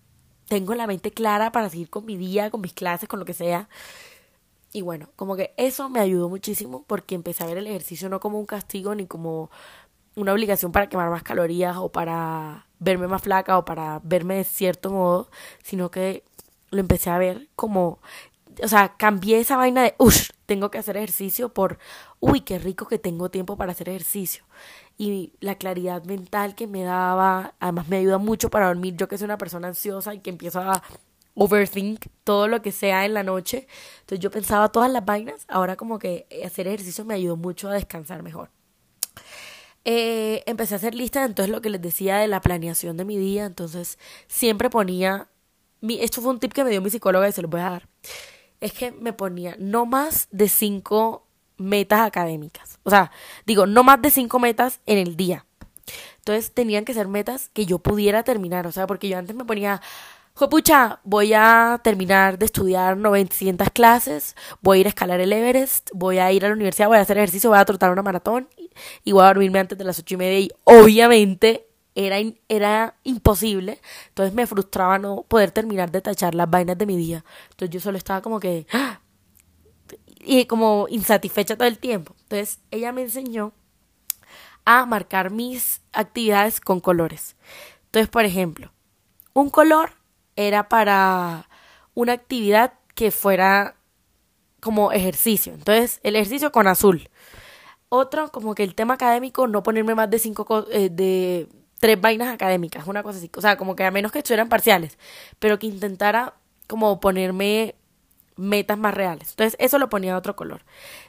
[0.48, 3.35] tengo la mente clara para seguir con mi día, con mis clases, con lo que
[3.35, 3.68] sea,
[4.72, 8.20] y bueno, como que eso me ayudó muchísimo porque empecé a ver el ejercicio no
[8.20, 9.50] como un castigo ni como
[10.16, 14.44] una obligación para quemar más calorías o para verme más flaca o para verme de
[14.44, 15.31] cierto modo,
[15.62, 16.25] sino que
[16.70, 18.01] lo empecé a ver como,
[18.62, 21.79] o sea, cambié esa vaina de, uff, tengo que hacer ejercicio por,
[22.20, 24.44] uy, qué rico que tengo tiempo para hacer ejercicio.
[24.99, 29.18] Y la claridad mental que me daba, además me ayuda mucho para dormir, yo que
[29.18, 30.83] soy una persona ansiosa y que empiezo a
[31.35, 33.66] overthink todo lo que sea en la noche.
[34.01, 37.75] Entonces yo pensaba todas las vainas, ahora como que hacer ejercicio me ayudó mucho a
[37.75, 38.51] descansar mejor.
[39.85, 43.16] Eh, empecé a hacer listas, entonces lo que les decía de la planeación de mi
[43.16, 45.29] día, entonces siempre ponía,
[45.81, 47.71] mi, esto fue un tip que me dio mi psicóloga y se lo voy a
[47.71, 47.88] dar,
[48.61, 53.11] es que me ponía no más de cinco metas académicas, o sea,
[53.47, 55.47] digo, no más de cinco metas en el día.
[56.19, 59.47] Entonces tenían que ser metas que yo pudiera terminar, o sea, porque yo antes me
[59.47, 59.81] ponía,
[60.48, 65.90] pucha, voy a terminar de estudiar 900 clases, voy a ir a escalar el Everest,
[65.92, 68.48] voy a ir a la universidad, voy a hacer ejercicio, voy a trotar una maratón
[69.05, 72.16] y voy a dormirme antes de las ocho y media y obviamente era,
[72.48, 73.81] era imposible.
[74.09, 77.24] Entonces me frustraba no poder terminar de tachar las vainas de mi día.
[77.50, 78.66] Entonces yo solo estaba como que...
[80.20, 82.14] y como insatisfecha todo el tiempo.
[82.22, 83.53] Entonces ella me enseñó
[84.64, 87.37] a marcar mis actividades con colores.
[87.87, 88.72] Entonces, por ejemplo,
[89.33, 89.99] un color
[90.46, 91.48] era para
[91.94, 93.76] una actividad que fuera
[94.61, 95.55] como ejercicio.
[95.55, 97.09] Entonces, el ejercicio con azul.
[97.88, 101.48] Otro, como que el tema académico, no ponerme más de cinco, eh, de
[101.81, 103.31] tres vainas académicas, una cosa así.
[103.37, 104.98] O sea, como que a menos que estuvieran parciales,
[105.38, 106.35] pero que intentara
[106.68, 107.74] como ponerme
[108.37, 109.31] metas más reales.
[109.31, 110.64] Entonces, eso lo ponía de otro color.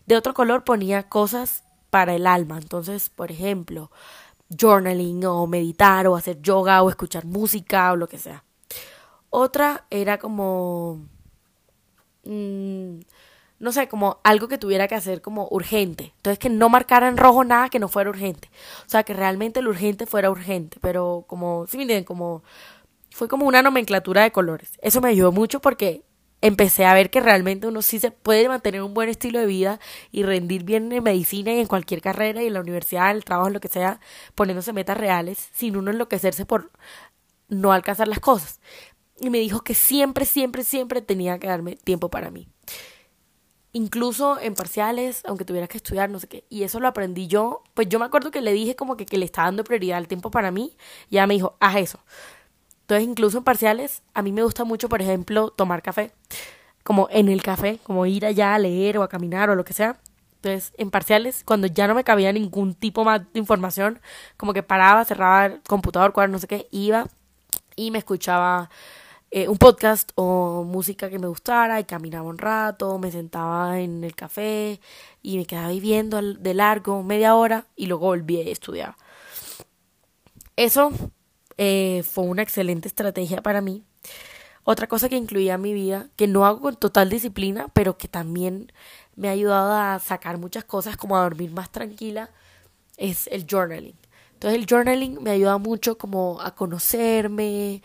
[0.06, 2.58] De otro color ponía cosas para el alma.
[2.58, 3.92] Entonces, por ejemplo,
[4.50, 8.44] journaling o meditar o hacer yoga o escuchar música o lo que sea.
[9.32, 11.08] Otra era como...
[12.24, 13.00] Mmm,
[13.60, 16.14] no sé, como algo que tuviera que hacer como urgente.
[16.18, 18.50] Entonces que no marcara en rojo nada que no fuera urgente.
[18.86, 22.04] O sea, que realmente lo urgente fuera urgente, pero como, ¿sí me entienden?
[22.06, 22.44] Como,
[23.12, 24.72] fue como una nomenclatura de colores.
[24.82, 26.04] Eso me ayudó mucho porque
[26.42, 29.80] empecé a ver que realmente uno sí se puede mantener un buen estilo de vida
[30.12, 33.26] y rendir bien en medicina y en cualquier carrera y en la universidad, en el
[33.26, 34.00] trabajo, en lo que sea,
[34.36, 36.72] poniéndose metas reales, sin uno enloquecerse por
[37.48, 38.60] no alcanzar las cosas.
[39.22, 42.50] Y me dijo que siempre, siempre, siempre tenía que darme tiempo para mí
[43.74, 46.46] incluso en parciales, aunque tuviera que estudiar, no sé qué.
[46.50, 47.64] Y eso lo aprendí yo.
[47.74, 50.08] Pues yo me acuerdo que le dije como que, que le estaba dando prioridad al
[50.08, 50.76] tiempo para mí.
[51.10, 52.00] Y ella me dijo, haz eso.
[52.82, 56.12] Entonces, incluso en parciales, a mí me gusta mucho, por ejemplo, tomar café.
[56.84, 59.74] Como en el café, como ir allá a leer o a caminar o lo que
[59.74, 60.00] sea.
[60.36, 64.02] Entonces, en parciales, cuando ya no me cabía ningún tipo más de información,
[64.38, 67.08] como que paraba, cerraba el computador, cuadro, no sé qué, iba
[67.76, 68.70] y me escuchaba
[69.34, 74.04] eh, un podcast o música que me gustara y caminaba un rato, me sentaba en
[74.04, 74.82] el café
[75.22, 78.96] y me quedaba viviendo de largo media hora y luego volví a estudiar.
[80.58, 80.92] Eso
[81.58, 83.86] eh, fue una excelente estrategia para mí.
[84.64, 88.10] Otra cosa que incluía en mi vida, que no hago con total disciplina, pero que
[88.10, 88.72] también
[89.16, 92.30] me ha ayudado a sacar muchas cosas, como a dormir más tranquila,
[92.98, 93.96] es el journaling.
[94.34, 97.82] Entonces el journaling me ayuda mucho como a conocerme,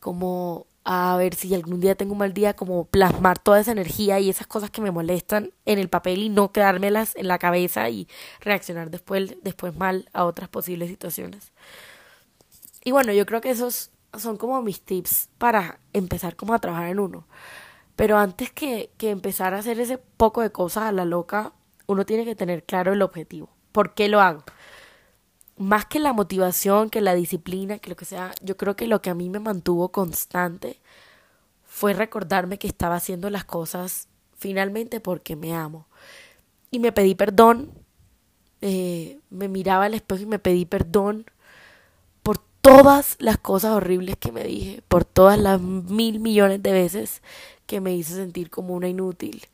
[0.00, 4.18] como a ver si algún día tengo un mal día, como plasmar toda esa energía
[4.18, 7.88] y esas cosas que me molestan en el papel y no quedármelas en la cabeza
[7.90, 8.08] y
[8.40, 11.52] reaccionar después, después mal a otras posibles situaciones.
[12.82, 16.88] Y bueno, yo creo que esos son como mis tips para empezar como a trabajar
[16.88, 17.24] en uno.
[17.94, 21.52] Pero antes que, que empezar a hacer ese poco de cosas a la loca,
[21.86, 23.48] uno tiene que tener claro el objetivo.
[23.70, 24.42] ¿Por qué lo hago?
[25.60, 29.02] Más que la motivación, que la disciplina, que lo que sea, yo creo que lo
[29.02, 30.80] que a mí me mantuvo constante
[31.66, 35.86] fue recordarme que estaba haciendo las cosas finalmente porque me amo.
[36.70, 37.72] Y me pedí perdón,
[38.62, 41.26] eh, me miraba al espejo y me pedí perdón
[42.22, 47.20] por todas las cosas horribles que me dije, por todas las mil millones de veces
[47.66, 49.46] que me hice sentir como una inútil,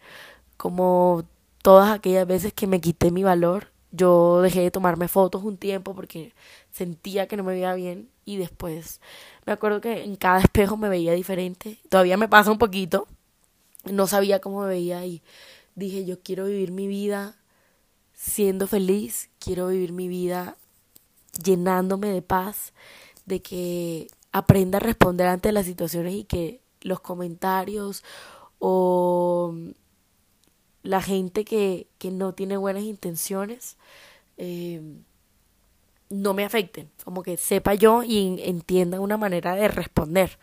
[0.56, 1.24] como
[1.62, 5.94] todas aquellas veces que me quité mi valor yo dejé de tomarme fotos un tiempo
[5.94, 6.32] porque
[6.70, 9.00] sentía que no me veía bien y después
[9.46, 11.78] me acuerdo que en cada espejo me veía diferente.
[11.88, 13.06] Todavía me pasa un poquito.
[13.84, 15.22] No sabía cómo me veía y
[15.74, 17.36] dije, yo quiero vivir mi vida
[18.12, 20.56] siendo feliz, quiero vivir mi vida
[21.42, 22.72] llenándome de paz,
[23.26, 28.02] de que aprenda a responder ante las situaciones y que los comentarios
[28.58, 29.54] o
[30.86, 33.76] la gente que, que no tiene buenas intenciones
[34.36, 34.80] eh,
[36.08, 40.38] no me afecten, como que sepa yo y entienda una manera de responder.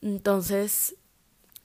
[0.00, 0.94] Entonces,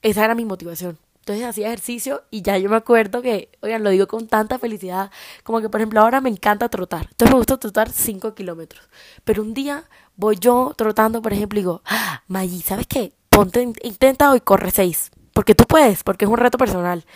[0.02, 0.98] esa era mi motivación.
[1.20, 5.10] Entonces hacía ejercicio y ya yo me acuerdo que, oigan, lo digo con tanta felicidad,
[5.42, 7.08] como que por ejemplo ahora me encanta trotar.
[7.10, 8.86] Entonces me gusta trotar 5 kilómetros.
[9.24, 9.84] Pero un día
[10.16, 13.14] voy yo trotando, por ejemplo, y digo, ah, Maggi, ¿sabes qué?
[13.30, 15.12] Ponte, intenta hoy, corre 6.
[15.32, 17.06] Porque tú puedes, porque es un reto personal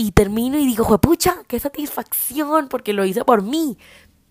[0.00, 3.76] y termino y digo, pucha, qué satisfacción, porque lo hice por mí.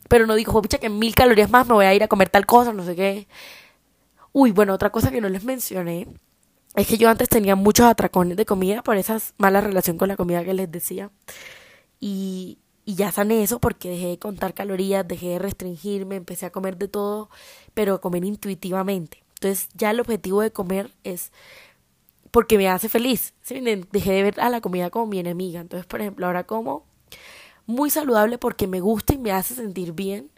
[0.08, 2.46] Pero no digo, pucha, que mil calorías más me voy a ir a comer tal
[2.46, 3.28] cosa, no sé qué.
[4.32, 6.08] Uy, bueno, otra cosa que no les mencioné
[6.74, 10.16] es que yo antes tenía muchos atracones de comida por esa mala relación con la
[10.16, 11.12] comida que les decía.
[12.00, 16.50] Y, y ya sané eso porque dejé de contar calorías, dejé de restringirme, empecé a
[16.50, 17.30] comer de todo,
[17.74, 19.22] pero a comer intuitivamente.
[19.34, 21.34] Entonces ya el objetivo de comer es
[22.38, 23.34] porque me hace feliz.
[23.50, 25.60] Dejé de ver a la comida como mi enemiga.
[25.60, 26.86] Entonces, por ejemplo, ahora como
[27.66, 30.30] muy saludable porque me gusta y me hace sentir bien,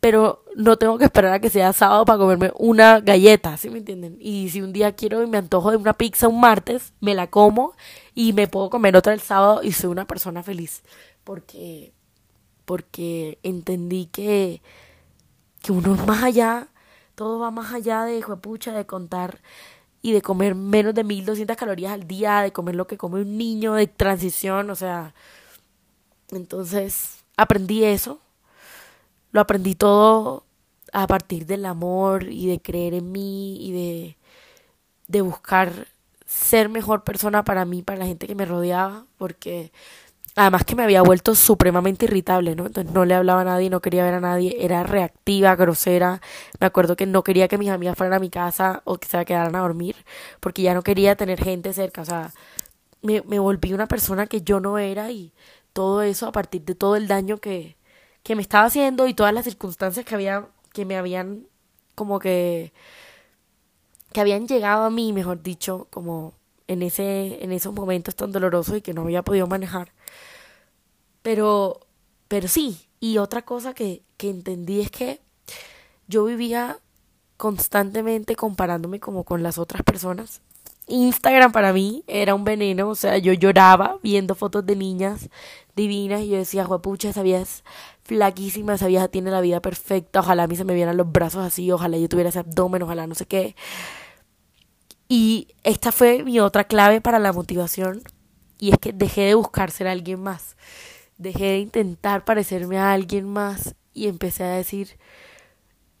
[0.00, 3.78] pero no tengo que esperar a que sea sábado para comerme una galleta, ¿sí me
[3.78, 4.16] entienden?
[4.18, 7.28] Y si un día quiero y me antojo de una pizza un martes, me la
[7.28, 7.74] como
[8.12, 10.82] y me puedo comer otra el sábado y soy una persona feliz.
[11.22, 11.92] Porque,
[12.64, 14.62] porque entendí que,
[15.62, 16.66] que uno es más allá,
[17.14, 19.38] todo va más allá de, pucha, de contar
[20.06, 23.36] y de comer menos de 1200 calorías al día, de comer lo que come un
[23.36, 25.14] niño de transición, o sea,
[26.30, 28.20] entonces aprendí eso.
[29.32, 30.44] Lo aprendí todo
[30.92, 34.16] a partir del amor y de creer en mí y de,
[35.08, 35.88] de buscar
[36.24, 39.72] ser mejor persona para mí, para la gente que me rodeaba, porque
[40.36, 42.66] además que me había vuelto supremamente irritable, ¿no?
[42.66, 46.20] Entonces no le hablaba a nadie, no quería ver a nadie, era reactiva, grosera.
[46.60, 49.24] Me acuerdo que no quería que mis amigas fueran a mi casa o que se
[49.24, 49.96] quedaran a dormir,
[50.40, 52.32] porque ya no quería tener gente cerca, o sea,
[53.02, 55.32] me, volví una persona que yo no era y
[55.72, 57.76] todo eso a partir de todo el daño que,
[58.22, 61.46] que me estaba haciendo y todas las circunstancias que había que me habían
[61.94, 62.72] como que
[64.12, 66.34] que habían llegado a mí, mejor dicho, como
[66.68, 69.92] en ese en esos momentos tan dolorosos y que no había podido manejar.
[71.26, 71.80] Pero
[72.28, 75.20] pero sí, y otra cosa que que entendí es que
[76.06, 76.78] yo vivía
[77.36, 80.40] constantemente comparándome como con las otras personas.
[80.86, 85.28] Instagram para mí era un veneno, o sea, yo lloraba viendo fotos de niñas
[85.74, 87.64] divinas y yo decía, juepucha, esa vieja es
[88.04, 91.44] flaquísima, esa vieja tiene la vida perfecta, ojalá a mí se me vieran los brazos
[91.44, 93.56] así, ojalá yo tuviera ese abdomen, ojalá no sé qué.
[95.08, 98.02] Y esta fue mi otra clave para la motivación
[98.60, 100.56] y es que dejé de buscar ser alguien más,
[101.18, 104.98] dejé de intentar parecerme a alguien más y empecé a decir,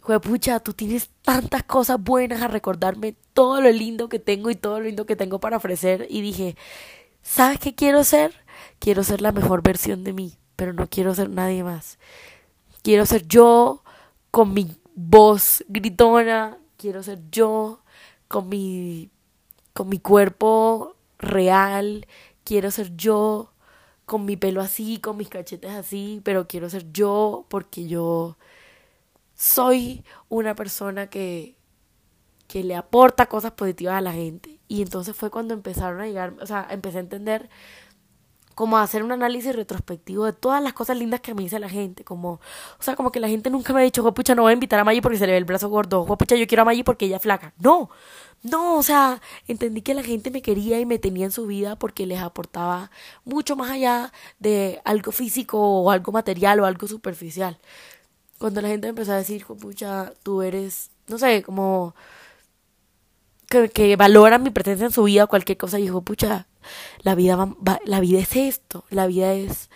[0.00, 4.78] juepucha, tú tienes tantas cosas buenas a recordarme todo lo lindo que tengo y todo
[4.78, 6.56] lo lindo que tengo para ofrecer y dije,
[7.22, 8.32] ¿sabes qué quiero ser?
[8.78, 11.98] Quiero ser la mejor versión de mí, pero no quiero ser nadie más.
[12.82, 13.82] Quiero ser yo
[14.30, 17.80] con mi voz gritona, quiero ser yo
[18.28, 19.10] con mi
[19.72, 22.06] con mi cuerpo real,
[22.44, 23.52] quiero ser yo
[24.06, 28.38] con mi pelo así, con mis cachetes así, pero quiero ser yo porque yo
[29.34, 31.56] soy una persona que
[32.48, 34.60] que le aporta cosas positivas a la gente.
[34.68, 37.48] Y entonces fue cuando empezaron a llegar, o sea, empecé a entender
[38.56, 42.04] como hacer un análisis retrospectivo de todas las cosas lindas que me dice la gente,
[42.04, 42.40] como,
[42.78, 44.80] o sea, como que la gente nunca me ha dicho, pucha, no voy a invitar
[44.80, 47.04] a Maggie porque se le ve el brazo gordo, pucha, yo quiero a Maggie porque
[47.04, 47.52] ella es flaca.
[47.58, 47.90] No,
[48.42, 51.76] no, o sea, entendí que la gente me quería y me tenía en su vida
[51.76, 52.90] porque les aportaba
[53.26, 57.58] mucho más allá de algo físico o algo material o algo superficial.
[58.38, 61.94] Cuando la gente empezó a decir, pucha, tú eres, no sé, como
[63.50, 66.46] que, que valoran mi presencia en su vida o cualquier cosa, y dijo, pucha,
[67.00, 69.70] la vida, va, la vida es esto, la vida es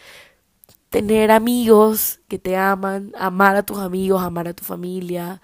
[0.91, 5.41] tener amigos que te aman, amar a tus amigos, amar a tu familia.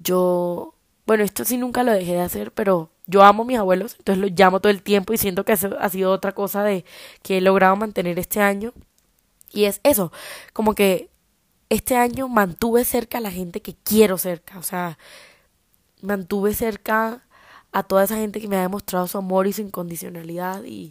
[0.00, 0.74] Yo,
[1.06, 4.20] bueno, esto sí nunca lo dejé de hacer, pero yo amo a mis abuelos, entonces
[4.20, 6.84] los llamo todo el tiempo y siento que eso ha sido otra cosa de
[7.22, 8.74] que he logrado mantener este año.
[9.50, 10.12] Y es eso,
[10.52, 11.10] como que
[11.70, 14.98] este año mantuve cerca a la gente que quiero cerca, o sea,
[16.02, 17.26] mantuve cerca
[17.78, 20.90] a toda esa gente que me ha demostrado su amor y su incondicionalidad y,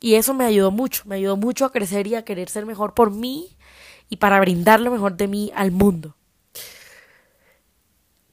[0.00, 2.94] y eso me ayudó mucho, me ayudó mucho a crecer y a querer ser mejor
[2.94, 3.56] por mí
[4.08, 6.16] y para brindar lo mejor de mí al mundo.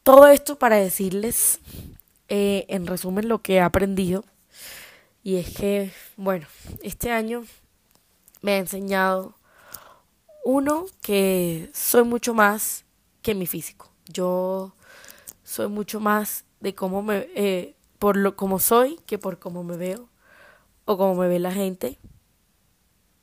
[0.04, 1.60] Todo esto para decirles,
[2.30, 4.24] eh, en resumen, lo que he aprendido.
[5.24, 6.48] Y es que, bueno,
[6.82, 7.44] este año
[8.42, 9.36] me ha enseñado,
[10.46, 12.86] uno, que soy mucho más
[13.22, 13.92] que mi físico.
[14.08, 14.74] Yo
[15.44, 19.78] soy mucho más de cómo me, eh, por lo como soy que por cómo me
[19.78, 20.10] veo
[20.86, 22.00] o cómo me ve la gente.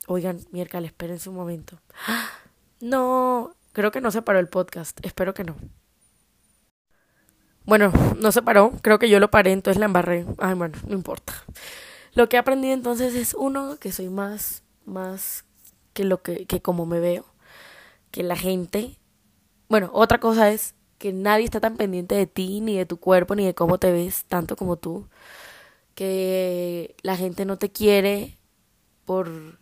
[0.07, 1.79] Oigan, miércoles, espérense un momento.
[2.81, 5.55] No, creo que no se paró el podcast, espero que no.
[7.65, 10.25] Bueno, no se paró, creo que yo lo paré, entonces la embarré.
[10.37, 11.33] Ay, bueno, no importa.
[12.13, 15.45] Lo que he aprendido entonces es uno, que soy más, más
[15.93, 17.25] que lo que, que como me veo,
[18.11, 18.99] que la gente.
[19.67, 23.35] Bueno, otra cosa es que nadie está tan pendiente de ti, ni de tu cuerpo,
[23.35, 25.07] ni de cómo te ves, tanto como tú.
[25.93, 28.39] Que la gente no te quiere
[29.05, 29.59] por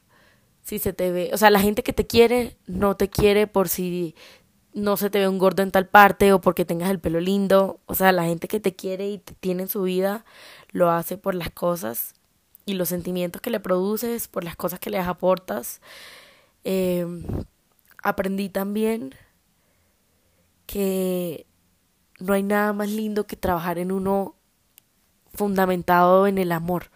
[0.62, 3.68] si se te ve, o sea, la gente que te quiere no te quiere por
[3.68, 4.16] si
[4.74, 7.82] no se te ve un gordo en tal parte o porque tengas el pelo lindo,
[7.88, 10.24] o sea, la gente que te quiere y te tiene en su vida
[10.72, 12.14] lo hace por las cosas
[12.66, 15.82] y los sentimientos que le produces, por las cosas que les aportas.
[16.64, 17.06] Eh,
[18.02, 19.14] aprendí también
[20.66, 21.46] que
[22.20, 24.36] no hay nada más lindo que trabajar en uno
[25.34, 26.92] fundamentado en el amor,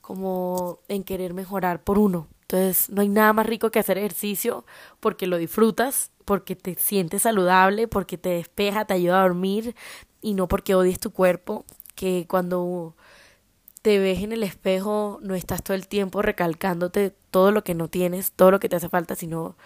[0.00, 2.28] como en querer mejorar por uno.
[2.42, 4.66] Entonces, no hay nada más rico que hacer ejercicio
[5.00, 9.74] porque lo disfrutas, porque te sientes saludable, porque te despeja, te ayuda a dormir
[10.20, 12.94] y no porque odies tu cuerpo, que cuando
[13.80, 17.88] te ves en el espejo no estás todo el tiempo recalcándote todo lo que no
[17.88, 19.56] tienes, todo lo que te hace falta, sino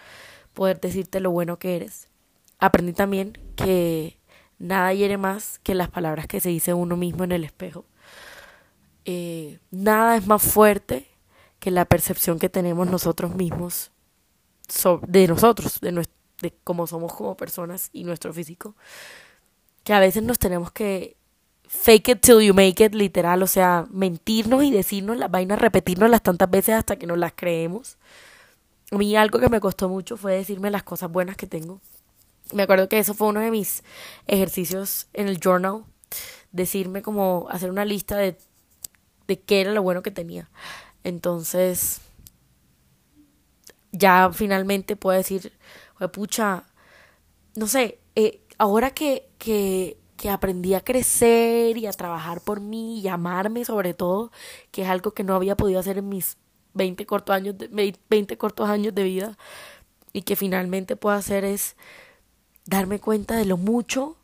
[0.53, 2.07] poder decirte lo bueno que eres
[2.59, 4.17] aprendí también que
[4.59, 7.85] nada hiere más que las palabras que se dice uno mismo en el espejo.
[9.05, 11.07] Eh, nada es más fuerte
[11.59, 13.91] que la percepción que tenemos nosotros mismos
[15.07, 16.05] de nosotros, de
[16.41, 18.75] de cómo somos como personas y nuestro físico,
[19.83, 21.17] que a veces nos tenemos que
[21.67, 26.09] fake it till you make it, literal, o sea, mentirnos y decirnos las vainas, repetirnos
[26.09, 27.97] las tantas veces hasta que nos las creemos.
[28.91, 31.81] A mí algo que me costó mucho fue decirme las cosas buenas que tengo.
[32.53, 33.83] Me acuerdo que eso fue uno de mis
[34.27, 35.83] ejercicios en el journal,
[36.51, 38.37] decirme como hacer una lista de,
[39.27, 40.49] de qué era lo bueno que tenía.
[41.03, 42.01] Entonces,
[43.91, 45.53] ya finalmente puedo decir,
[46.11, 46.65] pucha,
[47.55, 52.99] no sé, eh, ahora que, que, que aprendí a crecer y a trabajar por mí
[52.99, 54.31] y amarme sobre todo,
[54.71, 56.37] que es algo que no había podido hacer en mis
[56.73, 59.37] 20 cortos años de, 20 cortos años de vida
[60.13, 61.75] y que finalmente puedo hacer es
[62.67, 64.17] darme cuenta de lo mucho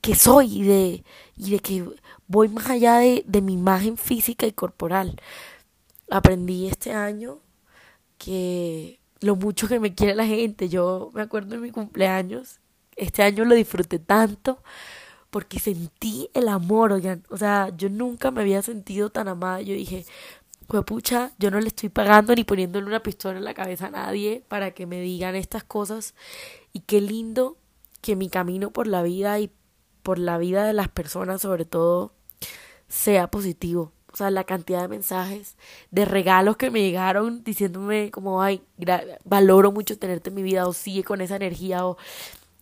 [0.00, 1.04] que soy y de,
[1.36, 1.84] y de que
[2.28, 5.20] voy más allá de, de mi imagen física y corporal.
[6.10, 7.38] Aprendí este año
[8.18, 10.68] que lo mucho que me quiere la gente.
[10.68, 12.60] Yo me acuerdo de mi cumpleaños.
[12.96, 14.62] Este año lo disfruté tanto
[15.30, 17.24] porque sentí el amor, oigan.
[17.28, 19.60] O sea, yo nunca me había sentido tan amada.
[19.60, 20.06] Yo dije,
[20.86, 24.42] pucha, yo no le estoy pagando ni poniéndole una pistola en la cabeza a nadie
[24.48, 26.14] para que me digan estas cosas.
[26.76, 27.56] Y qué lindo
[28.02, 29.50] que mi camino por la vida y
[30.02, 32.12] por la vida de las personas sobre todo
[32.86, 35.58] sea positivo o sea, la cantidad de mensajes,
[35.90, 38.62] de regalos que me llegaron diciéndome como, ay,
[39.26, 41.98] valoro mucho tenerte en mi vida, o sigue con esa energía, o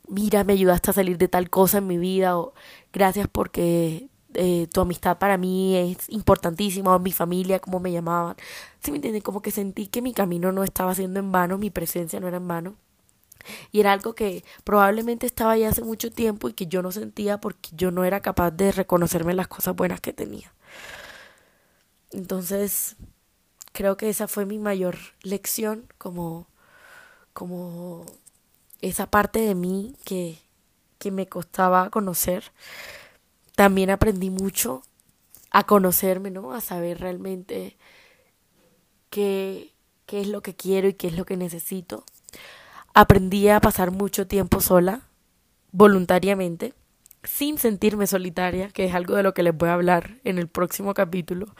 [0.08, 2.54] mira, me ayudaste a salir de tal cosa en mi vida, o
[2.92, 8.34] gracias porque eh, tu amistad para mí es importantísima, o mi familia, como me llamaban.
[8.82, 9.22] ¿Sí me entienden?
[9.22, 12.38] Como que sentí que mi camino no estaba siendo en vano, mi presencia no era
[12.38, 12.74] en vano.
[13.72, 17.40] Y era algo que probablemente estaba ya hace mucho tiempo y que yo no sentía
[17.40, 20.52] porque yo no era capaz de reconocerme las cosas buenas que tenía.
[22.10, 22.96] Entonces,
[23.72, 26.46] creo que esa fue mi mayor lección, como,
[27.32, 28.06] como
[28.80, 30.38] esa parte de mí que,
[30.98, 32.52] que me costaba conocer.
[33.56, 34.82] También aprendí mucho
[35.50, 36.52] a conocerme, ¿no?
[36.52, 37.76] A saber realmente
[39.10, 39.72] qué,
[40.06, 42.04] qué es lo que quiero y qué es lo que necesito.
[42.96, 45.02] Aprendí a pasar mucho tiempo sola,
[45.72, 46.74] voluntariamente,
[47.24, 50.46] sin sentirme solitaria, que es algo de lo que les voy a hablar en el
[50.46, 51.56] próximo capítulo.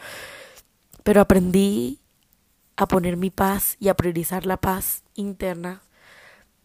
[1.03, 1.99] Pero aprendí
[2.77, 5.83] a poner mi paz y a priorizar la paz interna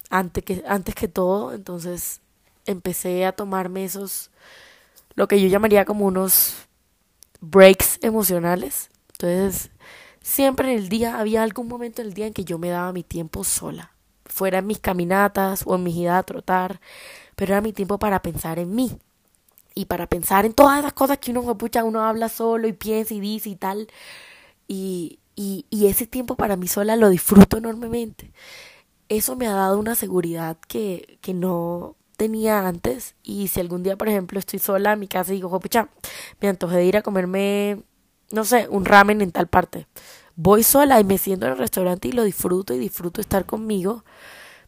[0.08, 1.52] antes que, antes que todo.
[1.52, 2.20] Entonces
[2.64, 4.30] empecé a tomarme esos,
[5.16, 6.54] lo que yo llamaría como unos
[7.40, 8.88] breaks emocionales.
[9.14, 9.72] Entonces,
[10.22, 12.92] siempre en el día, había algún momento en el día en que yo me daba
[12.92, 13.96] mi tiempo sola.
[14.30, 16.80] Fuera en mis caminatas o en mis idas a trotar,
[17.36, 18.98] pero era mi tiempo para pensar en mí
[19.74, 23.14] y para pensar en todas esas cosas que uno, pucha, uno habla solo y piensa
[23.14, 23.88] y dice y tal.
[24.68, 28.32] Y, y, y ese tiempo para mí sola lo disfruto enormemente.
[29.08, 33.14] Eso me ha dado una seguridad que, que no tenía antes.
[33.22, 35.88] Y si algún día, por ejemplo, estoy sola en mi casa y digo, pucha,
[36.40, 37.82] me antojé de ir a comerme,
[38.30, 39.86] no sé, un ramen en tal parte.
[40.42, 44.06] Voy sola y me siento en el restaurante y lo disfruto y disfruto estar conmigo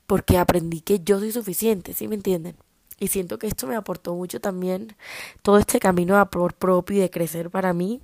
[0.06, 2.56] porque aprendí que yo soy suficiente, ¿sí me entienden?
[2.98, 4.94] Y siento que esto me aportó mucho también
[5.40, 8.02] todo este camino de amor propio y de crecer para mí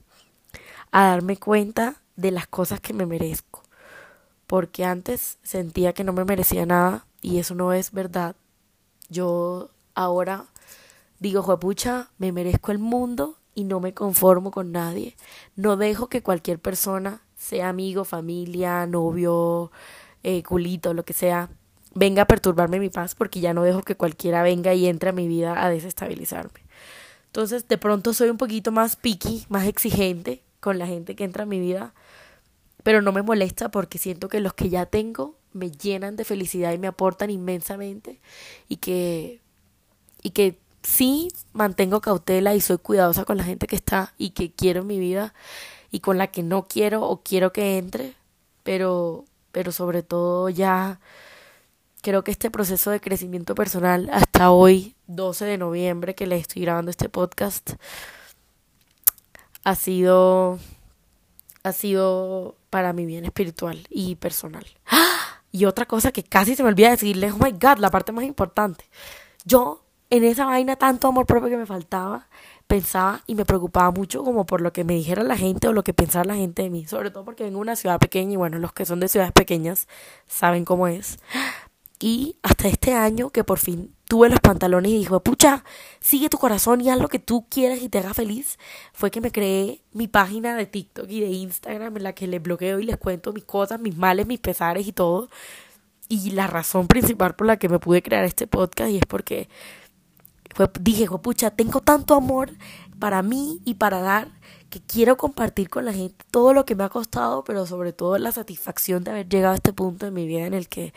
[0.93, 3.63] a darme cuenta de las cosas que me merezco.
[4.47, 8.35] Porque antes sentía que no me merecía nada y eso no es verdad.
[9.11, 10.47] Yo ahora
[11.19, 15.17] digo, juepucha, me merezco el mundo y no me conformo con nadie.
[15.55, 19.71] No dejo que cualquier persona, sea amigo, familia, novio,
[20.23, 21.49] eh, culito, lo que sea,
[21.95, 25.13] venga a perturbarme mi paz porque ya no dejo que cualquiera venga y entre a
[25.13, 26.61] mi vida a desestabilizarme.
[27.27, 31.45] Entonces, de pronto soy un poquito más picky, más exigente con la gente que entra
[31.45, 31.95] a mi vida,
[32.83, 36.73] pero no me molesta porque siento que los que ya tengo me llenan de felicidad
[36.73, 38.21] y me aportan inmensamente
[38.69, 39.41] y que
[40.23, 44.53] y que sí mantengo cautela y soy cuidadosa con la gente que está y que
[44.53, 45.35] quiero en mi vida
[45.91, 48.15] y con la que no quiero o quiero que entre,
[48.63, 51.01] pero pero sobre todo ya
[52.03, 56.63] creo que este proceso de crecimiento personal hasta hoy, 12 de noviembre que le estoy
[56.63, 57.73] grabando este podcast,
[59.65, 60.59] ha sido
[61.65, 64.67] ha sido para mi bien espiritual y personal.
[65.51, 68.25] Y otra cosa que casi se me olvida decirles, oh my god, la parte más
[68.25, 68.85] importante.
[69.47, 72.29] Yo en esa vaina tanto amor propio que me faltaba,
[72.69, 75.83] pensaba y me preocupaba mucho como por lo que me dijera la gente o lo
[75.83, 78.37] que pensara la gente de mí, sobre todo porque vengo de una ciudad pequeña y
[78.37, 79.89] bueno, los que son de ciudades pequeñas
[80.27, 81.19] saben cómo es.
[82.01, 85.65] Y hasta este año que por fin tuve los pantalones y dije, pucha,
[85.99, 88.59] sigue tu corazón y haz lo que tú quieras y te haga feliz,
[88.93, 92.41] fue que me creé mi página de TikTok y de Instagram en la que les
[92.41, 95.29] bloqueo y les cuento mis cosas, mis males, mis pesares y todo.
[96.11, 99.49] y la razón principal por la que me pude crear este podcast y es porque
[100.81, 102.51] dije, pucha, tengo tanto amor
[102.99, 104.29] para mí y para dar
[104.71, 108.19] que quiero compartir con la gente todo lo que me ha costado, pero sobre todo
[108.19, 110.93] la satisfacción de haber llegado a este punto en mi vida en el que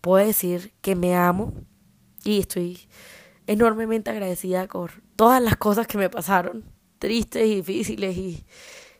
[0.00, 1.52] puedo decir que me amo
[2.24, 2.88] y estoy
[3.46, 6.64] enormemente agradecida por todas las cosas que me pasaron,
[6.98, 8.44] tristes y difíciles y,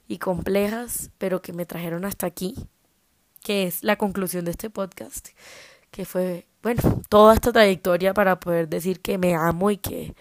[0.08, 2.54] y complejas, pero que me trajeron hasta aquí,
[3.42, 5.28] que es la conclusión de este podcast,
[5.90, 10.14] que fue, bueno, toda esta trayectoria para poder decir que me amo y que,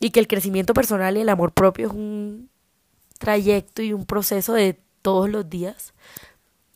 [0.00, 2.50] y que el crecimiento personal y el amor propio es un
[3.18, 5.94] trayecto y un proceso de todos los días.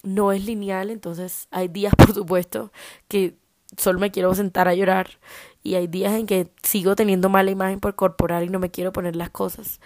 [0.02, 2.72] No es lineal, entonces hay días, por supuesto,
[3.08, 3.36] que
[3.76, 5.18] solo me quiero sentar a llorar
[5.62, 8.92] y hay días en que sigo teniendo mala imagen por corporal y no me quiero
[8.92, 9.80] poner las cosas.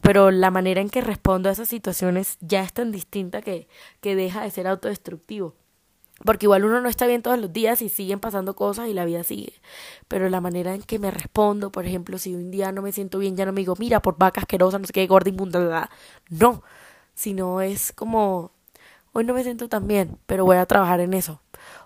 [0.00, 3.68] Pero la manera en que respondo a esas situaciones ya es tan distinta que,
[4.00, 5.54] que deja de ser autodestructivo.
[6.24, 9.04] Porque igual uno no está bien todos los días y siguen pasando cosas y la
[9.04, 9.54] vida sigue.
[10.06, 13.18] Pero la manera en que me respondo, por ejemplo, si un día no me siento
[13.18, 15.90] bien, ya no me digo, mira, por vaca asquerosa, no sé qué, gorda, inmunda,
[16.28, 16.62] no.
[17.14, 18.52] Sino es como,
[19.12, 21.40] hoy no me siento tan bien, pero voy a trabajar en eso.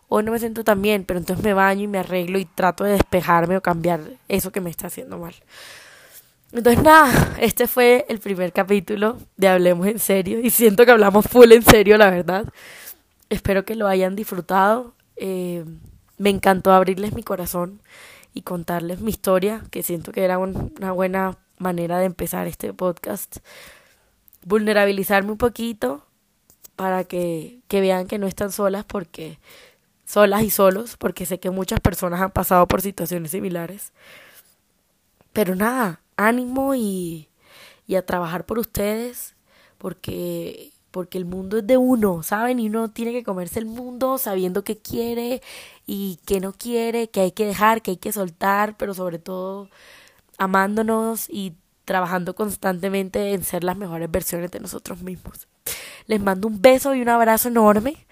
[0.09, 2.85] Hoy no me siento tan bien, pero entonces me baño y me arreglo y trato
[2.85, 5.35] de despejarme o cambiar eso que me está haciendo mal.
[6.53, 11.27] Entonces nada, este fue el primer capítulo de Hablemos en serio y siento que hablamos
[11.27, 12.45] full en serio, la verdad.
[13.35, 14.95] Espero que lo hayan disfrutado.
[15.17, 15.65] Eh,
[16.19, 17.83] me encantó abrirles mi corazón
[18.33, 23.39] y contarles mi historia, que siento que era una buena manera de empezar este podcast.
[24.43, 26.07] Vulnerabilizarme un poquito
[26.77, 29.41] para que, que vean que no están solas porque
[30.05, 33.93] solas y solos, porque sé que muchas personas han pasado por situaciones similares.
[35.33, 37.29] Pero nada, ánimo y,
[37.89, 39.35] y a trabajar por ustedes,
[39.79, 42.61] porque porque el mundo es de uno, ¿saben?
[42.61, 45.43] Y uno tiene que comerse el mundo sabiendo qué quiere
[45.87, 49.69] y qué no quiere, qué hay que dejar, qué hay que soltar, pero sobre todo
[50.39, 55.49] amándonos y trabajando constantemente en ser las mejores versiones de nosotros mismos.
[56.07, 58.07] Les mando un beso y un abrazo enorme.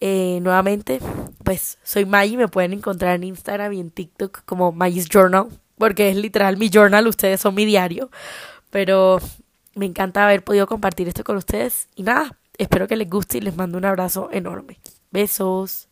[0.00, 1.00] Eh, nuevamente,
[1.42, 5.48] pues soy Maggie, me pueden encontrar en Instagram y en TikTok como Maggie's Journal,
[5.78, 8.10] porque es literal mi journal, ustedes son mi diario.
[8.68, 9.20] Pero
[9.74, 13.40] me encanta haber podido compartir esto con ustedes y nada, espero que les guste y
[13.40, 14.80] les mando un abrazo enorme.
[15.10, 15.89] Besos.